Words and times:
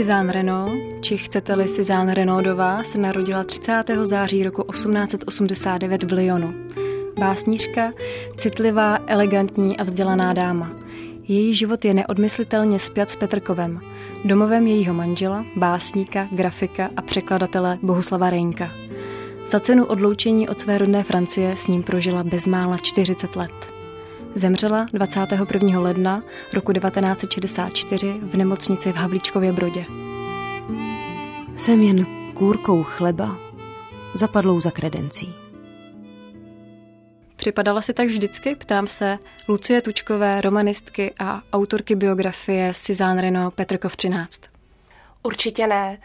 Cezanne 0.00 0.32
Renaud, 0.32 1.04
či 1.04 1.20
chcete-li 1.20 1.68
Cezanne 1.68 2.14
Renaudová, 2.14 2.84
se 2.84 2.98
narodila 2.98 3.44
30. 3.44 3.84
září 4.02 4.44
roku 4.44 4.62
1889 4.72 6.02
v 6.02 6.12
Lyonu. 6.12 6.54
Básnířka, 7.18 7.92
citlivá, 8.36 8.98
elegantní 9.06 9.76
a 9.76 9.84
vzdělaná 9.84 10.32
dáma. 10.32 10.72
Její 11.28 11.54
život 11.54 11.84
je 11.84 11.94
neodmyslitelně 11.94 12.78
spjat 12.78 13.10
s 13.10 13.16
Petrkovem, 13.16 13.80
domovem 14.24 14.66
jejího 14.66 14.94
manžela, 14.94 15.44
básníka, 15.56 16.28
grafika 16.32 16.90
a 16.96 17.02
překladatele 17.02 17.78
Bohuslava 17.82 18.30
Rejnka. 18.30 18.70
Za 19.48 19.60
cenu 19.60 19.84
odloučení 19.84 20.48
od 20.48 20.60
své 20.60 20.78
rodné 20.78 21.04
Francie 21.04 21.56
s 21.56 21.66
ním 21.66 21.82
prožila 21.82 22.24
bezmála 22.24 22.78
40 22.78 23.36
let. 23.36 23.79
Zemřela 24.34 24.86
21. 24.92 25.80
ledna 25.80 26.22
roku 26.52 26.72
1964 26.72 28.20
v 28.22 28.36
nemocnici 28.36 28.92
v 28.92 28.96
Havlíčkově 28.96 29.52
Brodě. 29.52 29.84
Jsem 31.56 31.82
jen 31.82 32.06
kůrkou 32.34 32.82
chleba, 32.82 33.36
zapadlou 34.14 34.60
za 34.60 34.70
kredencí. 34.70 35.34
Připadala 37.36 37.82
si 37.82 37.94
tak 37.94 38.08
vždycky, 38.08 38.54
ptám 38.54 38.86
se, 38.86 39.18
Lucie 39.48 39.82
Tučkové, 39.82 40.40
romanistky 40.40 41.14
a 41.18 41.42
autorky 41.52 41.94
biografie 41.94 42.72
Cezanne 42.74 43.22
Renaud 43.22 43.54
Petrkov 43.54 43.96
13. 43.96 44.40
Určitě 45.22 45.66
ne. 45.66 45.98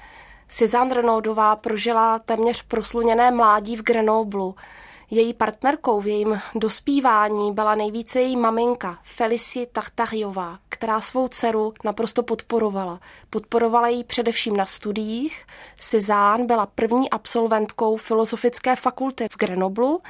Cezanne 0.49 0.95
Renaudová 0.95 1.55
prožila 1.55 2.19
téměř 2.19 2.61
prosluněné 2.61 3.31
mládí 3.31 3.75
v 3.75 3.83
Grenoblu. 3.83 4.55
Její 5.11 5.33
partnerkou 5.33 6.01
v 6.01 6.07
jejím 6.07 6.41
dospívání 6.55 7.53
byla 7.53 7.75
nejvíce 7.75 8.21
její 8.21 8.37
maminka 8.37 8.99
Felicie 9.03 9.65
Tachtariová, 9.65 10.59
která 10.69 11.01
svou 11.01 11.27
dceru 11.27 11.73
naprosto 11.83 12.23
podporovala. 12.23 12.99
Podporovala 13.29 13.87
ji 13.87 14.03
především 14.03 14.57
na 14.57 14.65
studiích. 14.65 15.45
Cezanne 15.79 16.45
byla 16.45 16.65
první 16.65 17.09
absolventkou 17.09 17.97
filozofické 17.97 18.75
fakulty 18.75 19.27
v 19.31 19.37
Grenoblu, 19.37 20.01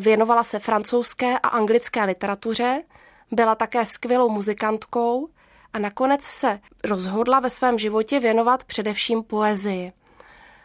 věnovala 0.00 0.44
se 0.44 0.58
francouzské 0.58 1.38
a 1.38 1.48
anglické 1.48 2.04
literatuře, 2.04 2.82
byla 3.30 3.54
také 3.54 3.86
skvělou 3.86 4.28
muzikantkou 4.28 5.28
a 5.72 5.78
nakonec 5.78 6.22
se 6.22 6.60
rozhodla 6.84 7.40
ve 7.40 7.50
svém 7.50 7.78
životě 7.78 8.20
věnovat 8.20 8.64
především 8.64 9.22
poezii. 9.22 9.92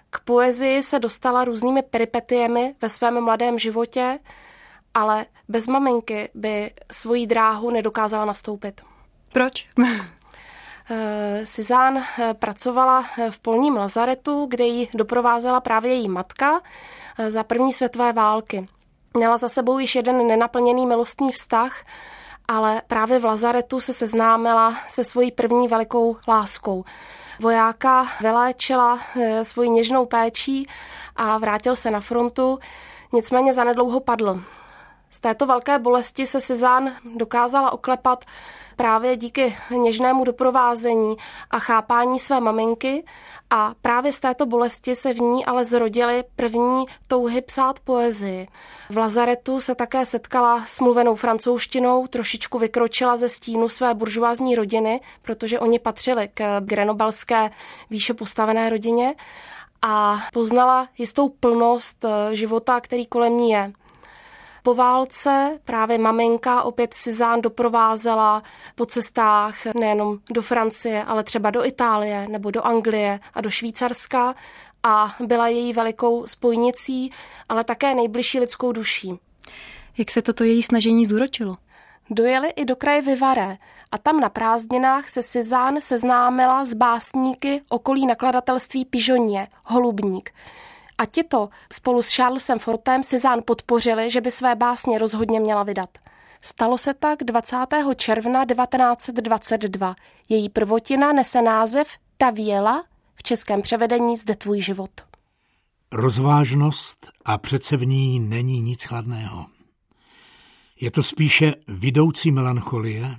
K 0.10 0.20
poezii 0.20 0.84
se 0.84 1.00
dostala 1.00 1.46
různými 1.46 1.82
peripetiemi 1.82 2.76
ve 2.82 2.90
svém 2.90 3.22
mladém 3.22 3.60
životě, 3.60 4.20
ale 4.94 5.26
bez 5.48 5.68
maminky 5.68 6.30
by 6.34 6.72
svoji 6.92 7.28
dráhu 7.28 7.70
nedokázala 7.70 8.26
nastoupit. 8.26 8.82
Proč? 9.34 9.70
Cezanne 11.46 12.04
eh, 12.20 12.34
pracovala 12.34 13.06
eh, 13.18 13.32
v 13.32 13.40
polním 13.40 13.76
lazaretu, 13.76 14.46
kde 14.50 14.66
ji 14.66 14.90
doprovázela 14.94 15.60
právě 15.62 15.94
její 15.94 16.10
matka 16.10 16.62
eh, 17.20 17.32
za 17.32 17.44
první 17.44 17.74
světové 17.74 18.14
války. 18.14 18.68
Měla 19.14 19.38
za 19.38 19.50
sebou 19.50 19.80
již 19.80 19.96
jeden 19.96 20.28
nenaplněný 20.28 20.86
milostný 20.86 21.32
vztah, 21.32 21.86
ale 22.48 22.82
právě 22.88 23.20
v 23.20 23.26
lazaretu 23.26 23.80
se 23.80 23.94
seznámila 23.94 24.76
se 24.90 25.04
svojí 25.04 25.32
první 25.32 25.68
velikou 25.68 26.18
láskou. 26.28 26.86
Vojáka 27.40 28.08
vyléčila 28.22 29.00
eh, 29.22 29.46
svojí 29.46 29.70
něžnou 29.70 30.06
péčí 30.06 30.68
a 31.16 31.38
vrátil 31.38 31.76
se 31.76 31.92
na 31.92 32.00
frontu, 32.00 32.60
nicméně 33.14 33.54
zanedlouho 33.54 34.00
padl. 34.00 34.44
Z 35.12 35.20
této 35.20 35.46
velké 35.46 35.80
bolesti 35.80 36.28
se 36.28 36.42
Cezán 36.42 36.92
dokázala 37.16 37.74
oklepat 37.74 38.26
právě 38.76 39.18
díky 39.18 39.58
něžnému 39.72 40.24
doprovázení 40.24 41.16
a 41.52 41.60
chápání 41.60 42.20
své 42.20 42.40
maminky 42.40 43.06
a 43.50 43.74
právě 43.82 44.14
z 44.14 44.20
této 44.20 44.46
bolesti 44.46 44.96
se 44.96 45.14
v 45.14 45.20
ní 45.20 45.46
ale 45.46 45.66
zrodily 45.66 46.24
první 46.36 46.86
touhy 47.08 47.42
psát 47.42 47.80
poezii. 47.80 48.48
V 48.90 48.98
Lazaretu 48.98 49.60
se 49.60 49.76
také 49.76 50.06
setkala 50.06 50.66
s 50.66 50.80
mluvenou 50.80 51.16
francouzštinou, 51.16 52.08
trošičku 52.08 52.60
vykročila 52.60 53.18
ze 53.18 53.30
stínu 53.30 53.70
své 53.70 53.94
buržoázní 53.94 54.56
rodiny, 54.56 55.02
protože 55.22 55.60
oni 55.60 55.80
patřili 55.80 56.30
k 56.34 56.60
grenobalské 56.60 57.52
výše 57.90 58.14
postavené 58.14 58.70
rodině 58.70 59.16
a 59.82 60.20
poznala 60.34 60.88
jistou 60.98 61.30
plnost 61.30 62.06
života, 62.32 62.82
který 62.82 63.06
kolem 63.06 63.38
ní 63.38 63.52
je. 63.52 63.74
Po 64.64 64.76
válce 64.76 65.60
právě 65.66 65.98
maminka 65.98 66.64
opět 66.64 66.94
Cezanne 66.94 67.42
doprovázela 67.42 68.44
po 68.76 68.86
cestách 68.86 69.66
nejenom 69.66 70.18
do 70.32 70.42
Francie, 70.42 71.04
ale 71.04 71.24
třeba 71.24 71.50
do 71.50 71.66
Itálie 71.66 72.28
nebo 72.28 72.52
do 72.52 72.66
Anglie 72.66 73.20
a 73.34 73.42
do 73.42 73.50
Švýcarska 73.50 74.36
a 74.84 75.16
byla 75.20 75.48
její 75.48 75.74
velikou 75.74 76.28
spojnicí, 76.28 77.12
ale 77.50 77.64
také 77.64 77.96
nejbližší 77.96 78.40
lidskou 78.40 78.72
duší. 78.72 79.20
Jak 79.98 80.12
se 80.12 80.22
toto 80.22 80.44
její 80.44 80.64
snažení 80.64 81.06
zúročilo? 81.06 81.58
Dojeli 82.10 82.50
i 82.50 82.66
do 82.66 82.76
kraje 82.76 83.02
Vivaré 83.02 83.58
a 83.92 83.98
tam 83.98 84.20
na 84.20 84.30
prázdninách 84.30 85.10
se 85.10 85.24
Cezanne 85.24 85.82
seznámila 85.82 86.66
s 86.66 86.74
básníky 86.74 87.62
okolí 87.70 88.06
nakladatelství 88.06 88.86
Pižonie, 88.86 89.48
Holubník. 89.64 90.32
A 90.98 91.06
tito 91.06 91.50
spolu 91.74 92.02
s 92.02 92.16
Charlesem 92.16 92.60
Fortem 92.60 93.04
Cezanne 93.04 93.42
podpořili, 93.42 94.12
že 94.12 94.22
by 94.22 94.32
své 94.32 94.56
básně 94.56 94.98
rozhodně 94.98 95.40
měla 95.40 95.64
vydat. 95.64 95.90
Stalo 96.42 96.78
se 96.78 96.94
tak 96.94 97.24
20. 97.24 97.58
června 97.96 98.46
1922. 98.46 99.96
Její 100.30 100.50
prvotina 100.50 101.14
nese 101.14 101.42
název 101.42 101.88
Ta 102.18 102.30
věla, 102.30 102.84
v 103.16 103.24
českém 103.24 103.62
převedení 103.62 104.18
Zde 104.18 104.36
tvůj 104.36 104.62
život. 104.62 104.92
Rozvážnost 105.92 107.12
a 107.26 107.38
přece 107.38 107.78
v 107.78 107.86
ní 107.86 108.20
není 108.20 108.62
nic 108.62 108.84
chladného. 108.84 109.46
Je 110.80 110.92
to 110.92 111.04
spíše 111.04 111.54
vidoucí 111.68 112.32
melancholie, 112.32 113.16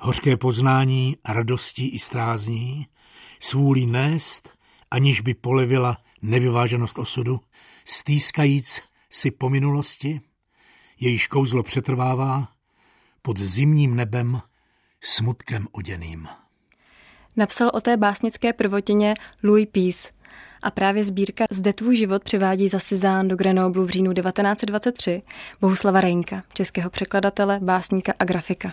hořké 0.00 0.36
poznání 0.36 1.16
radostí 1.28 1.88
i 1.88 1.98
strázní, 1.98 2.86
svůlí 3.40 3.86
nést, 3.86 4.48
aniž 4.90 5.20
by 5.20 5.34
polevila 5.34 5.96
nevyváženost 6.24 6.98
osudu, 6.98 7.40
stýskajíc 7.84 8.82
si 9.10 9.30
po 9.30 9.50
minulosti, 9.50 10.20
jejíž 11.00 11.26
kouzlo 11.26 11.62
přetrvává 11.62 12.48
pod 13.22 13.38
zimním 13.38 13.96
nebem 13.96 14.40
smutkem 15.00 15.66
oděným. 15.72 16.28
Napsal 17.36 17.70
o 17.74 17.80
té 17.80 17.96
básnické 17.96 18.52
prvotině 18.52 19.14
Louis 19.42 19.68
Peace 19.72 20.08
a 20.62 20.70
právě 20.70 21.04
sbírka 21.04 21.44
Zde 21.50 21.72
tvůj 21.72 21.96
život 21.96 22.24
přivádí 22.24 22.68
za 22.68 22.80
Cezanne 22.80 23.28
do 23.28 23.36
Grenoblu 23.36 23.84
v 23.84 23.90
říjnu 23.90 24.12
1923 24.12 25.22
Bohuslava 25.60 26.00
Rejnka, 26.00 26.42
českého 26.52 26.90
překladatele, 26.90 27.58
básníka 27.62 28.12
a 28.18 28.24
grafika. 28.24 28.72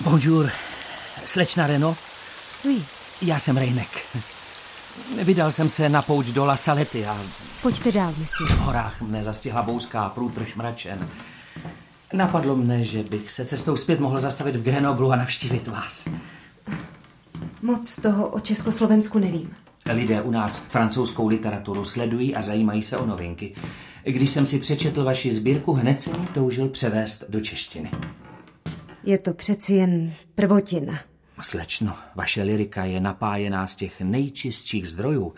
Bonjour, 0.00 0.50
slečna 1.24 1.66
Reno. 1.66 1.96
Oui. 2.64 2.82
Já 3.22 3.38
jsem 3.38 3.56
Rejnek. 3.56 3.88
Vydal 5.24 5.52
jsem 5.52 5.68
se 5.68 5.88
na 5.88 6.02
pouť 6.02 6.26
do 6.26 6.44
La 6.44 6.56
Salety 6.56 7.06
a... 7.06 7.18
Pojďte 7.62 7.92
dál, 7.92 8.14
misi. 8.18 8.44
V 8.44 8.58
horách 8.58 9.02
mne 9.02 9.22
zastihla 9.22 9.62
bouská 9.62 10.08
průtrž 10.08 10.54
mračen. 10.54 11.08
Napadlo 12.12 12.56
mne, 12.56 12.84
že 12.84 13.02
bych 13.02 13.30
se 13.30 13.44
cestou 13.44 13.76
zpět 13.76 14.00
mohl 14.00 14.20
zastavit 14.20 14.56
v 14.56 14.62
Grenoblu 14.62 15.12
a 15.12 15.16
navštívit 15.16 15.68
vás. 15.68 16.08
Moc 17.62 17.96
toho 17.96 18.28
o 18.28 18.40
Československu 18.40 19.18
nevím. 19.18 19.50
Lidé 19.92 20.22
u 20.22 20.30
nás 20.30 20.58
francouzskou 20.68 21.28
literaturu 21.28 21.84
sledují 21.84 22.34
a 22.34 22.42
zajímají 22.42 22.82
se 22.82 22.96
o 22.96 23.06
novinky. 23.06 23.54
Když 24.04 24.30
jsem 24.30 24.46
si 24.46 24.58
přečetl 24.58 25.04
vaši 25.04 25.32
sbírku, 25.32 25.72
hned 25.72 26.00
jsem 26.00 26.20
ji 26.20 26.26
toužil 26.26 26.68
převést 26.68 27.24
do 27.28 27.40
češtiny. 27.40 27.90
Je 29.04 29.18
to 29.18 29.34
přeci 29.34 29.74
jen 29.74 30.12
prvotina. 30.34 30.98
Slečno, 31.40 31.96
vaše 32.14 32.42
lirika 32.42 32.84
je 32.84 33.00
napájená 33.00 33.66
z 33.66 33.74
těch 33.74 34.00
nejčistších 34.00 34.88
zdrojů. 34.88 35.34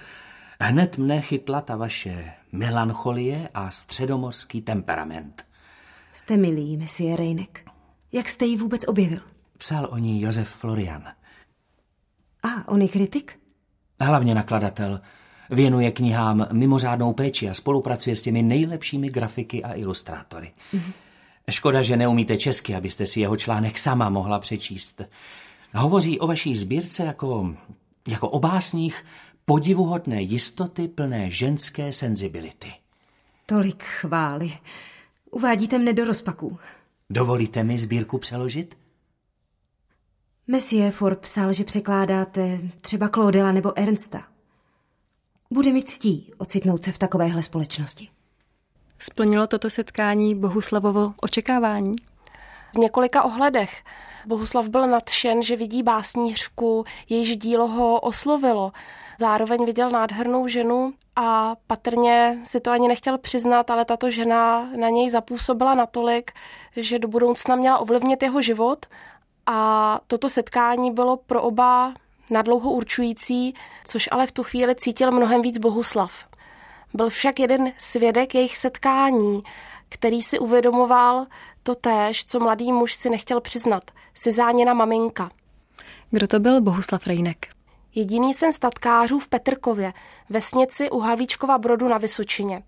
Hned 0.60 0.98
mne 0.98 1.20
chytla 1.20 1.60
ta 1.60 1.76
vaše 1.76 2.32
melancholie 2.52 3.48
a 3.54 3.70
středomorský 3.70 4.60
temperament. 4.60 5.46
Jste 6.12 6.36
milý, 6.36 6.76
Messie 6.76 7.16
Rejnek. 7.16 7.64
Jak 8.12 8.28
jste 8.28 8.44
ji 8.44 8.56
vůbec 8.56 8.88
objevil? 8.88 9.20
Psal 9.58 9.88
o 9.90 9.98
ní 9.98 10.20
Josef 10.20 10.48
Florian. 10.48 11.02
A, 12.42 12.68
on 12.68 12.82
je 12.82 12.88
kritik? 12.88 13.38
Hlavně 14.00 14.34
nakladatel. 14.34 15.00
Věnuje 15.50 15.90
knihám 15.90 16.46
mimořádnou 16.52 17.12
péči 17.12 17.48
a 17.48 17.54
spolupracuje 17.54 18.16
s 18.16 18.22
těmi 18.22 18.42
nejlepšími 18.42 19.08
grafiky 19.08 19.64
a 19.64 19.74
ilustrátory. 19.74 20.52
Mm-hmm. 20.74 20.92
Škoda, 21.50 21.82
že 21.82 21.96
neumíte 21.96 22.36
česky, 22.36 22.74
abyste 22.74 23.06
si 23.06 23.20
jeho 23.20 23.36
článek 23.36 23.78
sama 23.78 24.08
mohla 24.08 24.38
přečíst. 24.38 25.02
Hovoří 25.74 26.20
o 26.20 26.26
vaší 26.26 26.56
sbírce 26.56 27.04
jako, 27.04 27.54
jako 28.08 28.30
o 28.30 28.38
básních 28.38 29.04
podivuhodné 29.44 30.22
jistoty 30.22 30.88
plné 30.88 31.30
ženské 31.30 31.92
senzibility. 31.92 32.72
Tolik 33.46 33.82
chvály. 33.82 34.52
Uvádíte 35.30 35.78
mne 35.78 35.92
do 35.92 36.04
rozpaků. 36.04 36.58
Dovolíte 37.10 37.64
mi 37.64 37.78
sbírku 37.78 38.18
přeložit? 38.18 38.78
Messie 40.46 40.90
Ford 40.90 41.18
psal, 41.18 41.52
že 41.52 41.64
překládáte 41.64 42.58
třeba 42.80 43.08
Claudela 43.08 43.52
nebo 43.52 43.78
Ernsta. 43.78 44.22
Bude 45.50 45.72
mi 45.72 45.82
ctí 45.82 46.32
ocitnout 46.38 46.82
se 46.82 46.92
v 46.92 46.98
takovéhle 46.98 47.42
společnosti. 47.42 48.08
Splnilo 48.98 49.46
toto 49.46 49.70
setkání 49.70 50.34
Bohuslavovo 50.34 51.14
očekávání? 51.20 51.96
V 52.74 52.78
několika 52.78 53.22
ohledech. 53.22 53.82
Bohuslav 54.26 54.68
byl 54.68 54.86
nadšen, 54.86 55.42
že 55.42 55.56
vidí 55.56 55.82
básnířku, 55.82 56.84
jejíž 57.08 57.36
dílo 57.36 57.66
ho 57.66 58.00
oslovilo. 58.00 58.72
Zároveň 59.18 59.64
viděl 59.64 59.90
nádhernou 59.90 60.48
ženu 60.48 60.92
a 61.16 61.56
patrně 61.66 62.38
si 62.44 62.60
to 62.60 62.70
ani 62.70 62.88
nechtěl 62.88 63.18
přiznat, 63.18 63.70
ale 63.70 63.84
tato 63.84 64.10
žena 64.10 64.68
na 64.76 64.88
něj 64.88 65.10
zapůsobila 65.10 65.74
natolik, 65.74 66.32
že 66.76 66.98
do 66.98 67.08
budoucna 67.08 67.56
měla 67.56 67.78
ovlivnit 67.78 68.22
jeho 68.22 68.42
život 68.42 68.86
a 69.46 70.00
toto 70.06 70.28
setkání 70.28 70.90
bylo 70.90 71.16
pro 71.16 71.42
oba 71.42 71.94
nadlouho 72.30 72.70
určující, 72.70 73.54
což 73.84 74.08
ale 74.12 74.26
v 74.26 74.32
tu 74.32 74.42
chvíli 74.42 74.74
cítil 74.74 75.10
mnohem 75.10 75.42
víc 75.42 75.58
Bohuslav. 75.58 76.27
Byl 76.94 77.08
však 77.08 77.40
jeden 77.40 77.72
svědek 77.76 78.34
jejich 78.34 78.56
setkání, 78.56 79.42
který 79.88 80.22
si 80.22 80.38
uvědomoval 80.38 81.26
to 81.62 81.74
též, 81.74 82.24
co 82.24 82.40
mladý 82.40 82.72
muž 82.72 82.94
si 82.94 83.10
nechtěl 83.10 83.40
přiznat. 83.40 83.90
záněna 84.30 84.74
maminka. 84.74 85.30
Kdo 86.10 86.26
to 86.26 86.40
byl 86.40 86.60
Bohuslav 86.60 87.06
Rejnek? 87.06 87.46
Jediný 87.94 88.34
sen 88.34 88.52
statkářů 88.52 89.18
v 89.18 89.28
Petrkově, 89.28 89.92
vesnici 90.30 90.90
u 90.90 90.98
Halvíčkova 90.98 91.58
Brodu 91.58 91.88
na 91.88 91.98
Vysočině. 91.98 92.62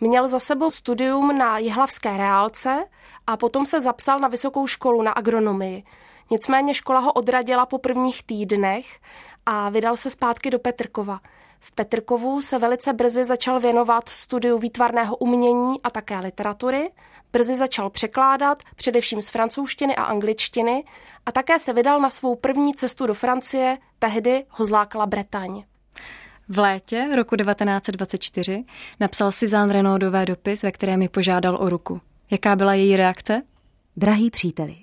Měl 0.00 0.28
za 0.28 0.38
sebou 0.38 0.70
studium 0.70 1.38
na 1.38 1.58
Jihlavské 1.58 2.16
reálce 2.16 2.84
a 3.26 3.36
potom 3.36 3.66
se 3.66 3.80
zapsal 3.80 4.20
na 4.20 4.28
vysokou 4.28 4.66
školu 4.66 5.02
na 5.02 5.12
agronomii. 5.12 5.82
Nicméně 6.30 6.74
škola 6.74 7.00
ho 7.00 7.12
odradila 7.12 7.66
po 7.66 7.78
prvních 7.78 8.22
týdnech 8.22 9.00
a 9.46 9.68
vydal 9.68 9.96
se 9.96 10.10
zpátky 10.10 10.50
do 10.50 10.58
Petrkova. 10.58 11.20
V 11.64 11.72
Petrkovu 11.72 12.40
se 12.40 12.58
velice 12.58 12.92
brzy 12.92 13.24
začal 13.24 13.60
věnovat 13.60 14.08
studiu 14.08 14.58
výtvarného 14.58 15.16
umění 15.16 15.82
a 15.84 15.90
také 15.90 16.18
literatury. 16.18 16.90
Brzy 17.32 17.56
začal 17.56 17.90
překládat, 17.90 18.62
především 18.76 19.22
z 19.22 19.28
francouzštiny 19.28 19.96
a 19.96 20.02
angličtiny, 20.02 20.84
a 21.26 21.32
také 21.32 21.58
se 21.58 21.72
vydal 21.72 22.00
na 22.00 22.10
svou 22.10 22.36
první 22.36 22.74
cestu 22.74 23.06
do 23.06 23.14
Francie, 23.14 23.78
tehdy 23.98 24.44
ho 24.48 24.64
zlákala 24.64 25.06
Bretaň. 25.06 25.64
V 26.48 26.58
létě 26.58 27.08
roku 27.16 27.36
1924 27.36 28.64
napsal 29.00 29.32
si 29.32 29.48
Zán 29.48 29.70
Renaudové 29.70 30.26
dopis, 30.26 30.62
ve 30.62 30.72
kterém 30.72 30.98
mi 30.98 31.08
požádal 31.08 31.56
o 31.60 31.68
ruku. 31.68 32.00
Jaká 32.30 32.56
byla 32.56 32.74
její 32.74 32.96
reakce? 32.96 33.42
Drahý 33.96 34.30
příteli, 34.30 34.76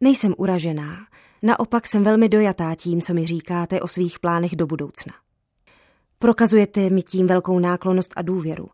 nejsem 0.00 0.34
uražená, 0.36 0.96
naopak 1.42 1.86
jsem 1.86 2.02
velmi 2.02 2.28
dojatá 2.28 2.74
tím, 2.74 3.02
co 3.02 3.14
mi 3.14 3.26
říkáte 3.26 3.80
o 3.80 3.88
svých 3.88 4.18
plánech 4.18 4.56
do 4.56 4.66
budoucna. 4.66 5.25
Prokazujete 6.18 6.90
mi 6.90 7.02
tím 7.02 7.26
velkou 7.26 7.58
náklonost 7.58 8.12
a 8.16 8.22
důvěru. 8.22 8.68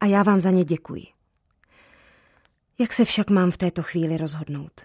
A 0.00 0.06
já 0.06 0.22
vám 0.22 0.40
za 0.40 0.50
ně 0.50 0.64
děkuji. 0.64 1.02
Jak 2.78 2.92
se 2.92 3.04
však 3.04 3.30
mám 3.30 3.50
v 3.50 3.56
této 3.56 3.82
chvíli 3.82 4.16
rozhodnout? 4.16 4.80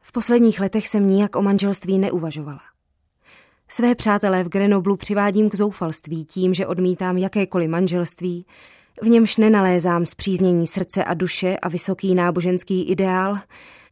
V 0.00 0.12
posledních 0.12 0.60
letech 0.60 0.88
jsem 0.88 1.06
nijak 1.06 1.36
o 1.36 1.42
manželství 1.42 1.98
neuvažovala. 1.98 2.60
Své 3.68 3.94
přátelé 3.94 4.44
v 4.44 4.48
Grenoblu 4.48 4.96
přivádím 4.96 5.50
k 5.50 5.54
zoufalství 5.54 6.24
tím, 6.24 6.54
že 6.54 6.66
odmítám 6.66 7.18
jakékoliv 7.18 7.70
manželství, 7.70 8.46
v 9.02 9.06
němž 9.06 9.36
nenalézám 9.36 10.06
zpříznění 10.06 10.66
srdce 10.66 11.04
a 11.04 11.14
duše 11.14 11.56
a 11.56 11.68
vysoký 11.68 12.14
náboženský 12.14 12.82
ideál, 12.82 13.38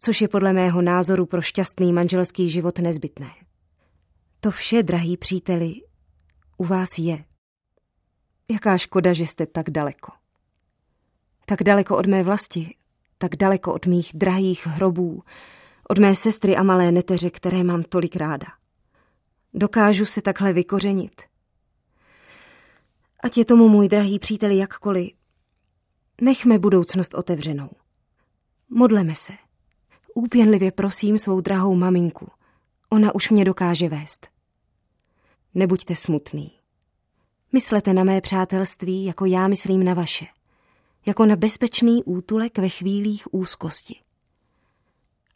což 0.00 0.20
je 0.20 0.28
podle 0.28 0.52
mého 0.52 0.82
názoru 0.82 1.26
pro 1.26 1.42
šťastný 1.42 1.92
manželský 1.92 2.48
život 2.48 2.78
nezbytné. 2.78 3.30
To 4.40 4.50
vše, 4.50 4.82
drahý 4.82 5.16
příteli, 5.16 5.74
u 6.58 6.64
vás 6.64 6.98
je. 6.98 7.24
Jaká 8.50 8.78
škoda, 8.78 9.12
že 9.12 9.26
jste 9.26 9.46
tak 9.46 9.70
daleko. 9.70 10.12
Tak 11.46 11.62
daleko 11.62 11.96
od 11.96 12.06
mé 12.06 12.22
vlasti, 12.22 12.76
tak 13.18 13.36
daleko 13.36 13.74
od 13.74 13.86
mých 13.86 14.10
drahých 14.14 14.66
hrobů, 14.66 15.22
od 15.88 15.98
mé 15.98 16.14
sestry 16.14 16.56
a 16.56 16.62
malé 16.62 16.92
neteře, 16.92 17.30
které 17.30 17.64
mám 17.64 17.82
tolik 17.82 18.16
ráda. 18.16 18.46
Dokážu 19.54 20.04
se 20.04 20.22
takhle 20.22 20.52
vykořenit. 20.52 21.22
Ať 23.22 23.38
je 23.38 23.44
tomu 23.44 23.68
můj 23.68 23.88
drahý 23.88 24.18
přítel 24.18 24.50
jakkoliv, 24.50 25.10
nechme 26.20 26.58
budoucnost 26.58 27.14
otevřenou. 27.14 27.70
Modleme 28.70 29.14
se. 29.14 29.32
Úpěnlivě 30.14 30.72
prosím 30.72 31.18
svou 31.18 31.40
drahou 31.40 31.74
maminku. 31.74 32.30
Ona 32.90 33.14
už 33.14 33.30
mě 33.30 33.44
dokáže 33.44 33.88
vést. 33.88 34.37
Nebuďte 35.54 35.94
smutný. 35.94 36.52
Myslete 37.52 37.92
na 37.92 38.04
mé 38.04 38.20
přátelství, 38.20 39.04
jako 39.04 39.24
já 39.24 39.48
myslím 39.48 39.84
na 39.84 39.94
vaše. 39.94 40.26
Jako 41.06 41.26
na 41.26 41.36
bezpečný 41.36 42.04
útulek 42.04 42.58
ve 42.58 42.68
chvílích 42.68 43.34
úzkosti. 43.34 44.00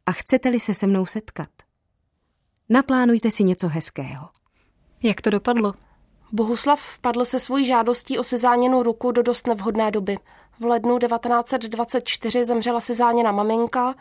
A 0.06 0.12
chcete-li 0.12 0.60
se 0.60 0.74
se 0.74 0.86
mnou 0.86 1.06
setkat, 1.06 1.48
naplánujte 2.68 3.30
si 3.30 3.44
něco 3.44 3.68
hezkého. 3.68 4.28
Jak 5.02 5.20
to 5.20 5.30
dopadlo? 5.30 5.74
Bohuslav 6.32 6.80
vpadl 6.80 7.24
se 7.24 7.40
svojí 7.40 7.66
žádostí 7.66 8.18
o 8.18 8.24
sezáněnou 8.24 8.82
ruku 8.82 9.12
do 9.12 9.22
dost 9.22 9.46
nevhodné 9.46 9.90
doby. 9.90 10.16
V 10.60 10.64
lednu 10.64 10.98
1924 10.98 12.44
zemřela 12.44 12.80
sezáněna 12.80 13.32
maminka, 13.32 13.94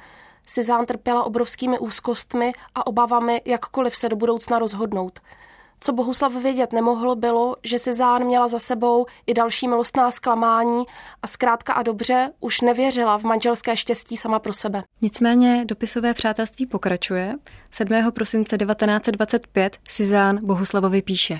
Sizán 0.45 0.85
trpěla 0.85 1.23
obrovskými 1.23 1.79
úzkostmi 1.79 2.51
a 2.75 2.87
obavami, 2.87 3.41
jakkoliv 3.45 3.97
se 3.97 4.09
do 4.09 4.15
budoucna 4.15 4.59
rozhodnout– 4.59 5.19
co 5.83 5.93
Bohuslav 5.93 6.33
vědět 6.33 6.73
nemohl, 6.73 7.15
bylo, 7.15 7.55
že 7.63 7.79
Sizán 7.79 8.23
měla 8.23 8.47
za 8.47 8.59
sebou 8.59 9.05
i 9.27 9.33
další 9.33 9.67
milostná 9.67 10.11
zklamání 10.11 10.83
a 11.21 11.27
zkrátka 11.27 11.73
a 11.73 11.83
dobře 11.83 12.31
už 12.39 12.61
nevěřila 12.61 13.17
v 13.17 13.23
manželské 13.23 13.77
štěstí 13.77 14.17
sama 14.17 14.39
pro 14.39 14.53
sebe. 14.53 14.83
Nicméně 15.01 15.65
dopisové 15.65 16.13
přátelství 16.13 16.65
pokračuje. 16.65 17.35
7. 17.71 18.11
prosince 18.11 18.57
1925 18.57 19.77
Sizán 19.89 20.39
Bohuslavovi 20.45 21.01
píše. 21.01 21.39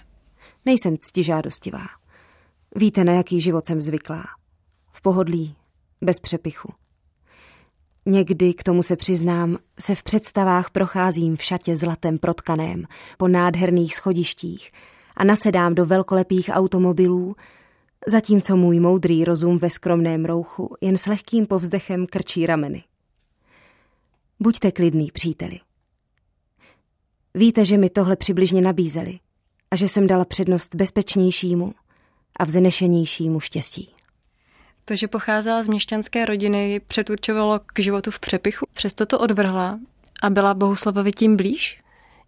Nejsem 0.66 0.98
ctižádostivá. 0.98 1.86
Víte, 2.76 3.04
na 3.04 3.14
jaký 3.14 3.42
život 3.42 3.66
jsem 3.66 3.82
zvyklá. 3.82 4.24
V 4.92 5.02
pohodlí, 5.02 5.56
bez 6.02 6.20
přepichu. 6.20 6.74
Někdy, 8.06 8.54
k 8.54 8.64
tomu 8.64 8.84
se 8.84 8.96
přiznám, 8.96 9.58
se 9.80 9.96
v 9.96 10.04
představách 10.04 10.70
procházím 10.70 11.36
v 11.36 11.44
šatě 11.44 11.78
zlatem 11.78 12.18
protkaném 12.18 12.86
po 13.18 13.28
nádherných 13.28 13.96
schodištích 13.96 14.72
a 15.18 15.24
nasedám 15.24 15.76
do 15.76 15.86
velkolepých 15.86 16.50
automobilů, 16.54 17.36
zatímco 18.08 18.58
můj 18.58 18.80
moudrý 18.80 19.24
rozum 19.24 19.58
ve 19.58 19.70
skromném 19.70 20.26
rouchu 20.26 20.76
jen 20.82 20.98
s 20.98 21.06
lehkým 21.06 21.46
povzdechem 21.46 22.08
krčí 22.08 22.46
rameny. 22.46 22.84
Buďte 24.40 24.72
klidný, 24.72 25.12
příteli. 25.14 25.60
Víte, 27.34 27.66
že 27.66 27.78
mi 27.78 27.90
tohle 27.90 28.16
přibližně 28.16 28.62
nabízeli 28.62 29.20
a 29.72 29.76
že 29.76 29.88
jsem 29.88 30.08
dala 30.08 30.26
přednost 30.26 30.76
bezpečnějšímu 30.76 31.74
a 32.40 32.44
vznešenějšímu 32.46 33.40
štěstí. 33.40 33.96
To, 34.86 34.96
že 34.96 35.08
pocházela 35.08 35.64
z 35.64 35.68
měšťanské 35.68 36.26
rodiny, 36.26 36.82
předurčovalo 36.88 37.60
k 37.74 37.80
životu 37.80 38.12
v 38.12 38.20
přepichu. 38.20 38.66
Přesto 38.74 39.06
to 39.06 39.20
odvrhla 39.20 39.80
a 40.22 40.30
byla 40.30 40.54
Bohuslavovi 40.54 41.12
tím 41.12 41.38
blíž? 41.38 41.82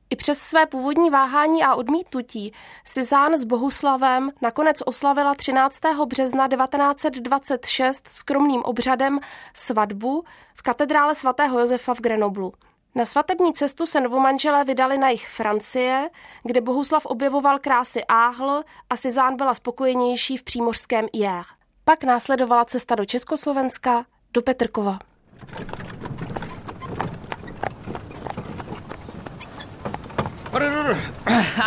I 0.10 0.16
přes 0.16 0.40
své 0.40 0.66
původní 0.66 1.10
váhání 1.10 1.64
a 1.64 1.76
odmítnutí 1.76 2.54
si 2.86 3.04
Zán 3.04 3.38
s 3.38 3.44
Bohuslavem 3.44 4.32
nakonec 4.42 4.78
oslavila 4.86 5.36
13. 5.36 5.80
března 6.06 6.48
1926 6.48 8.08
skromným 8.08 8.62
obřadem 8.62 9.20
svatbu 9.54 10.24
v 10.56 10.62
katedrále 10.62 11.16
svatého 11.16 11.60
Josefa 11.60 11.94
v 11.94 12.02
Grenoblu. 12.02 12.54
Na 12.96 13.06
svatební 13.06 13.54
cestu 13.54 13.86
se 13.86 14.02
novomanželé 14.02 14.64
vydali 14.64 14.98
na 14.98 15.10
jich 15.10 15.28
Francie, 15.28 16.10
kde 16.44 16.62
Bohuslav 16.62 17.06
objevoval 17.06 17.60
krásy 17.60 18.04
Áhl 18.08 18.64
a 18.90 18.98
Sizán 18.98 19.36
byla 19.36 19.54
spokojenější 19.54 20.38
v 20.38 20.44
přímořském 20.44 21.08
Ier. 21.14 21.44
Pak 21.86 22.04
následovala 22.04 22.66
cesta 22.66 22.96
do 22.96 23.06
Československa, 23.06 24.06
do 24.34 24.42
Petrkova. 24.42 25.00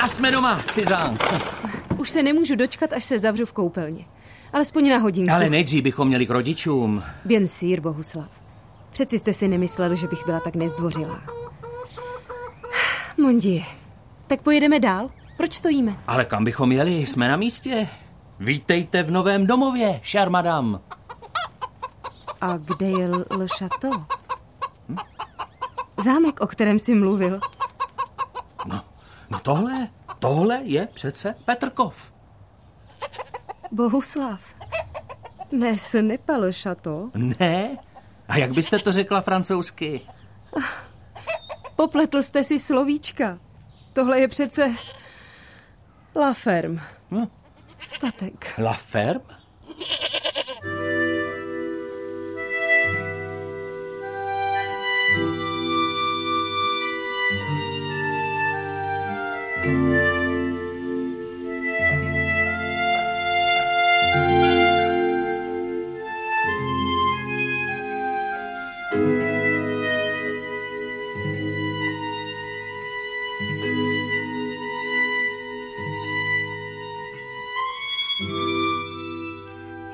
A 0.03 0.09
jsme 0.09 0.31
doma, 0.31 0.59
Cizán. 0.59 1.17
Už 1.99 2.11
se 2.11 2.23
nemůžu 2.23 2.55
dočkat, 2.55 2.93
až 2.93 3.05
se 3.05 3.19
zavřu 3.19 3.47
v 3.47 3.53
koupelně. 3.53 4.05
Alespoň 4.53 4.89
na 4.91 4.99
hodinku. 4.99 5.35
Ale 5.35 5.51
nejdřív 5.51 5.85
bychom 5.85 6.09
měli 6.09 6.27
k 6.27 6.31
rodičům. 6.31 7.03
Bien 7.25 7.47
sír, 7.47 7.81
Bohuslav. 7.81 8.29
Přeci 8.91 9.19
jste 9.19 9.33
si 9.33 9.49
nemyslel, 9.49 9.95
že 9.95 10.07
bych 10.07 10.27
byla 10.27 10.41
tak 10.41 10.57
nezdvořilá. 10.57 11.21
Mondi, 13.19 13.65
tak 14.27 14.43
pojedeme 14.43 14.81
dál? 14.81 15.11
Proč 15.37 15.55
stojíme? 15.55 15.97
Ale 16.07 16.25
kam 16.25 16.45
bychom 16.45 16.73
jeli? 16.73 17.07
Jsme 17.07 17.29
na 17.29 17.37
místě. 17.37 17.89
Vítejte 18.41 19.03
v 19.03 19.11
novém 19.11 19.47
domově, 19.47 20.01
šarmadam. 20.03 20.81
A 22.41 22.57
kde 22.57 22.87
je 22.87 23.09
Le 23.09 23.47
Chateau? 23.59 24.05
Hm? 24.89 24.97
Zámek, 26.05 26.41
o 26.41 26.47
kterém 26.47 26.79
jsi 26.79 26.95
mluvil. 26.95 27.41
No, 28.67 28.85
no 29.31 29.39
tohle, 29.41 29.89
tohle 30.19 30.61
je 30.63 30.89
přece 30.95 31.35
Petrkov. 31.45 32.13
Bohuslav. 33.73 34.41
Ne, 35.53 35.79
se 35.79 36.03
nepalo 36.03 36.53
šato. 36.53 37.11
Ne? 37.15 37.77
A 38.29 38.37
jak 38.37 38.53
byste 38.53 38.79
to 38.79 38.93
řekla 38.93 39.21
francouzsky? 39.21 40.01
Popletl 41.77 42.23
jste 42.23 42.45
si 42.45 42.59
slovíčka. 42.59 43.39
Tohle 43.93 44.21
je 44.21 44.29
přece 44.29 44.75
La 46.17 46.35
Ferme. 46.35 46.83
Hm? 47.11 47.27
Statek. 47.87 48.55
La 48.57 48.73
Ferme? 48.73 49.46